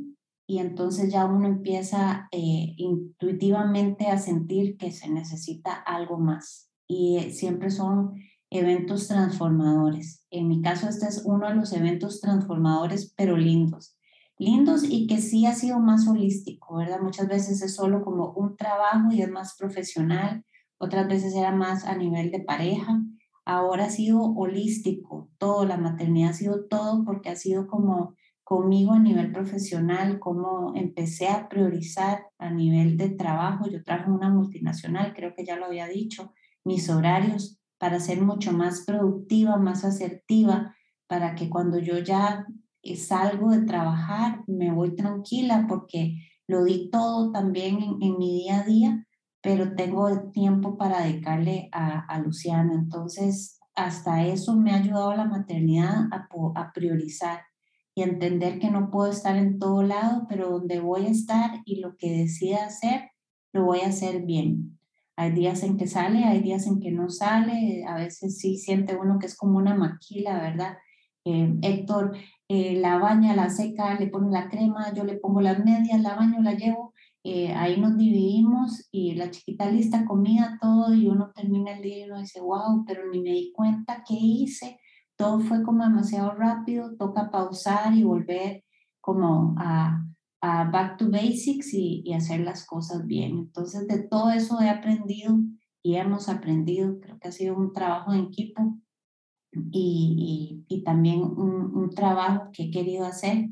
y 0.47 0.59
entonces 0.59 1.11
ya 1.11 1.25
uno 1.25 1.47
empieza 1.47 2.27
eh, 2.31 2.75
intuitivamente 2.77 4.07
a 4.07 4.19
sentir 4.19 4.77
que 4.77 4.91
se 4.91 5.09
necesita 5.09 5.73
algo 5.73 6.17
más. 6.19 6.69
Y 6.87 7.17
eh, 7.17 7.31
siempre 7.31 7.71
son 7.71 8.13
eventos 8.51 9.07
transformadores. 9.07 10.23
En 10.29 10.47
mi 10.47 10.61
caso, 10.61 10.87
este 10.87 11.07
es 11.07 11.23
uno 11.25 11.47
de 11.47 11.55
los 11.55 11.73
eventos 11.73 12.21
transformadores, 12.21 13.13
pero 13.17 13.37
lindos. 13.37 13.97
Lindos 14.37 14.83
y 14.83 15.07
que 15.07 15.19
sí 15.19 15.47
ha 15.47 15.53
sido 15.53 15.79
más 15.79 16.07
holístico, 16.07 16.75
¿verdad? 16.75 16.99
Muchas 17.01 17.27
veces 17.27 17.61
es 17.63 17.73
solo 17.73 18.03
como 18.03 18.33
un 18.33 18.55
trabajo 18.55 19.11
y 19.11 19.21
es 19.21 19.31
más 19.31 19.55
profesional, 19.57 20.45
otras 20.77 21.07
veces 21.07 21.33
era 21.33 21.51
más 21.53 21.85
a 21.85 21.95
nivel 21.95 22.31
de 22.31 22.41
pareja. 22.41 23.01
Ahora 23.45 23.85
ha 23.85 23.89
sido 23.89 24.21
holístico, 24.21 25.29
todo, 25.37 25.65
la 25.65 25.77
maternidad 25.77 26.31
ha 26.31 26.33
sido 26.33 26.65
todo 26.65 27.03
porque 27.05 27.29
ha 27.29 27.35
sido 27.35 27.67
como 27.67 28.15
conmigo 28.45 28.93
a 28.93 28.99
nivel 28.99 29.31
profesional, 29.31 30.19
cómo 30.19 30.73
empecé 30.75 31.27
a 31.27 31.49
priorizar 31.49 32.27
a 32.37 32.51
nivel 32.51 32.95
de 32.95 33.09
trabajo. 33.09 33.67
Yo 33.67 33.83
trabajo 33.83 34.11
en 34.11 34.17
una 34.17 34.29
multinacional, 34.29 35.13
creo 35.15 35.33
que 35.35 35.43
ya 35.43 35.57
lo 35.57 35.65
había 35.65 35.87
dicho, 35.87 36.31
mis 36.63 36.87
horarios 36.89 37.59
para 37.79 37.99
ser 37.99 38.21
mucho 38.21 38.53
más 38.53 38.85
productiva, 38.85 39.57
más 39.57 39.83
asertiva, 39.83 40.75
para 41.07 41.33
que 41.33 41.49
cuando 41.49 41.79
yo 41.79 41.97
ya 41.97 42.45
eh, 42.83 42.95
salgo 42.95 43.49
de 43.49 43.65
trabajar 43.65 44.43
me 44.47 44.71
voy 44.71 44.95
tranquila 44.95 45.65
porque 45.67 46.15
lo 46.47 46.63
di 46.63 46.91
todo 46.91 47.31
también 47.31 47.79
en, 47.99 48.17
mi 48.19 48.43
día 48.43 48.59
a 48.59 48.63
día, 48.63 49.07
pero 49.41 49.73
tengo 49.73 50.29
tiempo 50.31 50.77
para 50.77 51.01
dedicarle 51.01 51.67
a, 51.71 52.05
a 52.05 52.19
Luciana. 52.19 52.75
Entonces, 52.75 53.59
hasta 53.73 54.23
eso 54.23 54.55
me 54.55 54.71
ha 54.71 54.75
ayudado 54.77 55.15
la 55.15 55.25
maternidad 55.25 56.09
a 56.11 56.71
priorizar 56.73 57.39
y 57.95 58.03
entender 58.03 58.59
que 58.59 58.69
no 58.69 58.91
puedo 58.91 59.09
estar 59.09 59.37
en 59.37 59.57
todo 59.57 59.81
lado, 59.81 60.27
pero 60.29 60.49
donde 60.49 60.79
voy 60.81 61.05
a 61.05 61.09
estar 61.09 61.61
y 61.65 61.79
lo 61.79 61.95
que 61.97 62.11
decida 62.11 62.65
hacer, 62.65 63.09
lo 63.53 63.63
voy 63.63 63.79
a 63.79 63.87
hacer 63.87 64.25
bien. 64.25 64.77
Hay 65.15 65.31
días 65.31 65.63
en 65.63 65.77
que 65.77 65.87
sale, 65.87 66.25
hay 66.25 66.41
días 66.41 66.67
en 66.67 66.81
que 66.81 66.91
no 66.91 67.09
sale, 67.09 67.85
a 67.87 67.95
veces 67.95 68.37
sí 68.37 68.57
siente 68.57 68.97
uno 68.97 69.17
que 69.17 69.27
es 69.27 69.37
como 69.37 69.57
una 69.57 69.73
maquila, 69.73 70.41
¿verdad? 70.41 70.77
Eh, 71.23 71.55
Héctor 71.61 72.17
eh, 72.47 72.75
la 72.75 72.99
baña, 72.99 73.35
la 73.35 73.49
seca, 73.49 73.97
le 73.99 74.07
pone 74.07 74.29
la 74.31 74.49
crema, 74.49 74.93
yo 74.93 75.03
le 75.03 75.15
pongo 75.15 75.41
las 75.41 75.63
medias, 75.65 75.99
la 76.01 76.15
baño, 76.15 76.41
la 76.41 76.53
llevo, 76.53 76.93
eh, 77.23 77.51
ahí 77.53 77.79
nos 77.79 77.97
dividimos 77.97 78.87
y 78.91 79.15
la 79.15 79.31
chiquita 79.31 79.71
lista 79.71 80.05
comida, 80.05 80.59
todo, 80.61 80.93
y 80.93 81.07
uno 81.07 81.31
termina 81.33 81.73
el 81.75 81.81
día 81.81 82.05
y 82.05 82.09
uno 82.09 82.19
dice, 82.19 82.39
wow, 82.41 82.85
pero 82.85 83.09
ni 83.09 83.21
me 83.21 83.31
di 83.31 83.51
cuenta 83.51 84.03
qué 84.07 84.13
hice, 84.13 84.79
todo 85.17 85.39
fue 85.39 85.63
como 85.63 85.83
demasiado 85.83 86.31
rápido, 86.33 86.95
toca 86.97 87.31
pausar 87.31 87.93
y 87.95 88.03
volver 88.03 88.63
como 89.01 89.55
a, 89.57 90.03
a 90.41 90.69
back 90.71 90.97
to 90.97 91.09
basics 91.09 91.73
y, 91.73 92.01
y, 92.05 92.13
hacer 92.13 92.41
las 92.41 92.65
cosas 92.65 93.05
bien. 93.05 93.37
Entonces, 93.37 93.87
de 93.87 94.03
todo 94.03 94.31
eso 94.31 94.59
he 94.61 94.69
aprendido 94.69 95.37
y 95.83 95.95
hemos 95.95 96.29
aprendido, 96.29 96.99
creo 96.99 97.19
que 97.19 97.27
ha 97.27 97.31
sido 97.31 97.55
un 97.55 97.71
trabajo 97.71 98.13
en 98.13 98.25
equipo 98.25 98.77
y, 99.71 100.65
y, 100.67 100.75
y 100.75 100.83
también 100.83 101.21
un, 101.21 101.75
un, 101.75 101.89
trabajo 101.91 102.49
que 102.51 102.63
he 102.63 102.71
querido 102.71 103.05
hacer, 103.05 103.49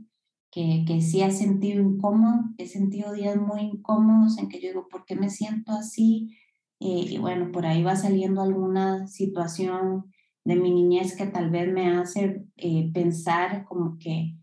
que, 0.52 0.84
que 0.86 1.02
sí 1.02 1.22
ha 1.22 1.32
sentido 1.32 1.82
incómodo, 1.82 2.42
he 2.58 2.68
sentido 2.68 3.14
días 3.14 3.38
muy 3.38 3.62
incómodos 3.62 4.38
en 4.38 4.50
que 4.50 4.60
yo 4.60 4.70
digo, 4.70 4.88
¿por 4.90 5.06
qué 5.06 5.16
me 5.16 5.30
siento 5.30 5.72
así? 5.72 6.36
Eh, 6.80 7.06
y 7.10 7.18
bueno, 7.18 7.52
por 7.52 7.66
ahí 7.66 7.84
va 7.84 7.96
saliendo 7.96 8.42
alguna 8.42 9.08
situación 9.08 10.12
de 10.46 10.56
mi 10.56 10.72
niñez 10.72 11.16
que 11.16 11.28
tal 11.28 11.50
vez 11.50 11.72
me 11.72 11.96
hace 11.98 12.44
eh, 12.58 12.92
pensar 12.94 13.66
como 13.66 13.98
que, 13.98 14.36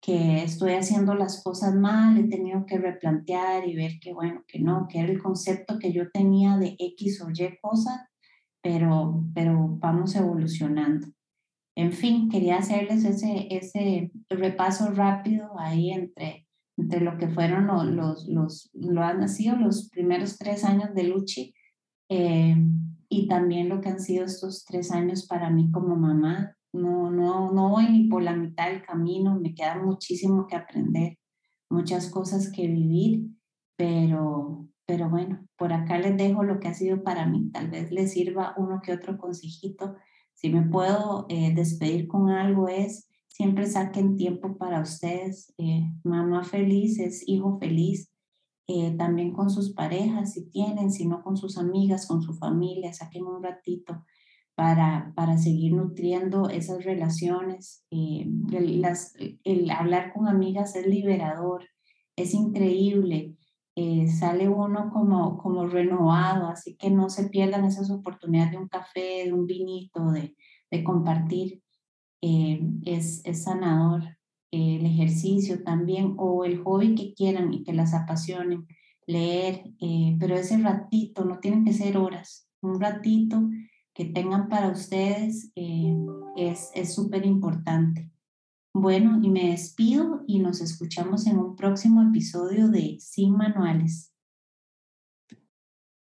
que 0.00 0.42
estoy 0.42 0.72
haciendo 0.72 1.14
las 1.14 1.42
cosas 1.42 1.74
mal, 1.74 2.18
he 2.18 2.28
tenido 2.28 2.64
que 2.66 2.78
replantear 2.78 3.68
y 3.68 3.76
ver 3.76 4.00
que 4.00 4.12
bueno, 4.12 4.44
que 4.46 4.58
no, 4.58 4.86
que 4.88 5.00
era 5.00 5.12
el 5.12 5.22
concepto 5.22 5.78
que 5.78 5.92
yo 5.92 6.10
tenía 6.10 6.56
de 6.56 6.76
X 6.78 7.22
o 7.22 7.30
Y 7.30 7.58
cosas, 7.60 8.00
pero, 8.62 9.24
pero 9.34 9.76
vamos 9.78 10.14
evolucionando. 10.16 11.08
En 11.74 11.92
fin, 11.92 12.28
quería 12.28 12.58
hacerles 12.58 13.04
ese, 13.04 13.48
ese 13.50 14.10
repaso 14.28 14.90
rápido 14.90 15.58
ahí 15.58 15.90
entre 15.90 16.46
entre 16.76 17.00
lo 17.00 17.18
que 17.18 17.28
fueron 17.28 17.66
los, 17.96 18.26
los, 18.28 18.70
lo 18.72 19.02
han 19.02 19.28
sido 19.28 19.56
los 19.56 19.88
primeros 19.90 20.38
tres 20.38 20.64
años 20.64 20.94
de 20.94 21.04
Luchi 21.04 21.54
eh, 22.08 22.56
y 23.12 23.28
también 23.28 23.68
lo 23.68 23.82
que 23.82 23.90
han 23.90 24.00
sido 24.00 24.24
estos 24.24 24.64
tres 24.64 24.90
años 24.90 25.26
para 25.26 25.50
mí 25.50 25.70
como 25.70 25.96
mamá. 25.96 26.56
No, 26.72 27.10
no, 27.10 27.52
no 27.52 27.68
voy 27.68 27.86
ni 27.90 28.08
por 28.08 28.22
la 28.22 28.34
mitad 28.34 28.70
del 28.70 28.82
camino, 28.82 29.38
me 29.38 29.54
queda 29.54 29.82
muchísimo 29.82 30.46
que 30.46 30.56
aprender, 30.56 31.18
muchas 31.68 32.08
cosas 32.08 32.50
que 32.50 32.66
vivir, 32.66 33.26
pero, 33.76 34.66
pero 34.86 35.10
bueno, 35.10 35.46
por 35.58 35.74
acá 35.74 35.98
les 35.98 36.16
dejo 36.16 36.42
lo 36.42 36.58
que 36.58 36.68
ha 36.68 36.74
sido 36.74 37.02
para 37.02 37.26
mí, 37.26 37.50
tal 37.50 37.68
vez 37.68 37.92
les 37.92 38.12
sirva 38.12 38.54
uno 38.56 38.80
que 38.82 38.92
otro 38.92 39.18
consejito. 39.18 39.94
Si 40.32 40.48
me 40.48 40.62
puedo 40.62 41.26
eh, 41.28 41.52
despedir 41.54 42.08
con 42.08 42.30
algo 42.30 42.68
es, 42.68 43.10
siempre 43.28 43.66
saquen 43.66 44.16
tiempo 44.16 44.56
para 44.56 44.80
ustedes. 44.80 45.52
Eh, 45.58 45.82
mamá 46.04 46.44
feliz 46.44 46.98
es 46.98 47.28
hijo 47.28 47.58
feliz. 47.58 48.11
Eh, 48.68 48.94
también 48.96 49.32
con 49.32 49.50
sus 49.50 49.72
parejas, 49.74 50.32
si 50.32 50.48
tienen, 50.48 50.90
si 50.90 51.06
no 51.06 51.22
con 51.22 51.36
sus 51.36 51.58
amigas, 51.58 52.06
con 52.06 52.22
su 52.22 52.34
familia, 52.34 52.92
saquen 52.92 53.26
un 53.26 53.42
ratito 53.42 54.04
para, 54.54 55.12
para 55.16 55.38
seguir 55.38 55.72
nutriendo 55.74 56.48
esas 56.48 56.84
relaciones. 56.84 57.84
las, 57.90 59.14
el 59.44 59.70
hablar 59.70 60.12
con 60.12 60.28
amigas 60.28 60.76
es 60.76 60.86
liberador, 60.86 61.64
es 62.16 62.34
increíble. 62.34 63.36
Eh, 63.74 64.06
sale 64.08 64.50
uno 64.50 64.90
como, 64.92 65.38
como 65.38 65.66
renovado, 65.66 66.48
así 66.48 66.76
que 66.76 66.90
no 66.90 67.08
se 67.08 67.30
pierdan 67.30 67.64
esas 67.64 67.90
oportunidades 67.90 68.52
de 68.52 68.58
un 68.58 68.68
café, 68.68 69.24
de 69.24 69.32
un 69.32 69.46
vinito, 69.46 70.10
de, 70.10 70.36
de 70.70 70.84
compartir. 70.84 71.62
Eh, 72.20 72.60
es, 72.84 73.22
es, 73.24 73.44
sanador. 73.44 74.02
Eh, 74.52 74.76
el 74.76 74.86
ejercicio 74.86 75.64
también 75.64 76.14
o 76.18 76.44
el 76.44 76.62
hobby 76.62 76.94
que 76.94 77.14
quieran 77.14 77.52
y 77.52 77.64
que 77.64 77.72
las 77.72 77.94
apasionen, 77.94 78.66
leer, 79.06 79.64
pero 80.20 80.36
ese 80.36 80.56
ratito, 80.58 81.24
no 81.24 81.40
tienen 81.40 81.64
que 81.64 81.72
ser 81.72 81.96
horas, 81.96 82.46
un 82.62 82.80
ratito 82.80 83.42
que 83.92 84.04
tengan 84.04 84.48
para 84.48 84.68
ustedes 84.68 85.50
es 85.56 86.94
súper 86.94 87.26
importante. 87.26 88.12
Bueno, 88.74 89.18
y 89.20 89.28
me 89.28 89.50
despido 89.50 90.22
y 90.26 90.38
nos 90.38 90.62
escuchamos 90.62 91.26
en 91.26 91.38
un 91.38 91.56
próximo 91.56 92.00
episodio 92.02 92.68
de 92.68 92.96
Sin 93.00 93.32
Manuales. 93.32 94.11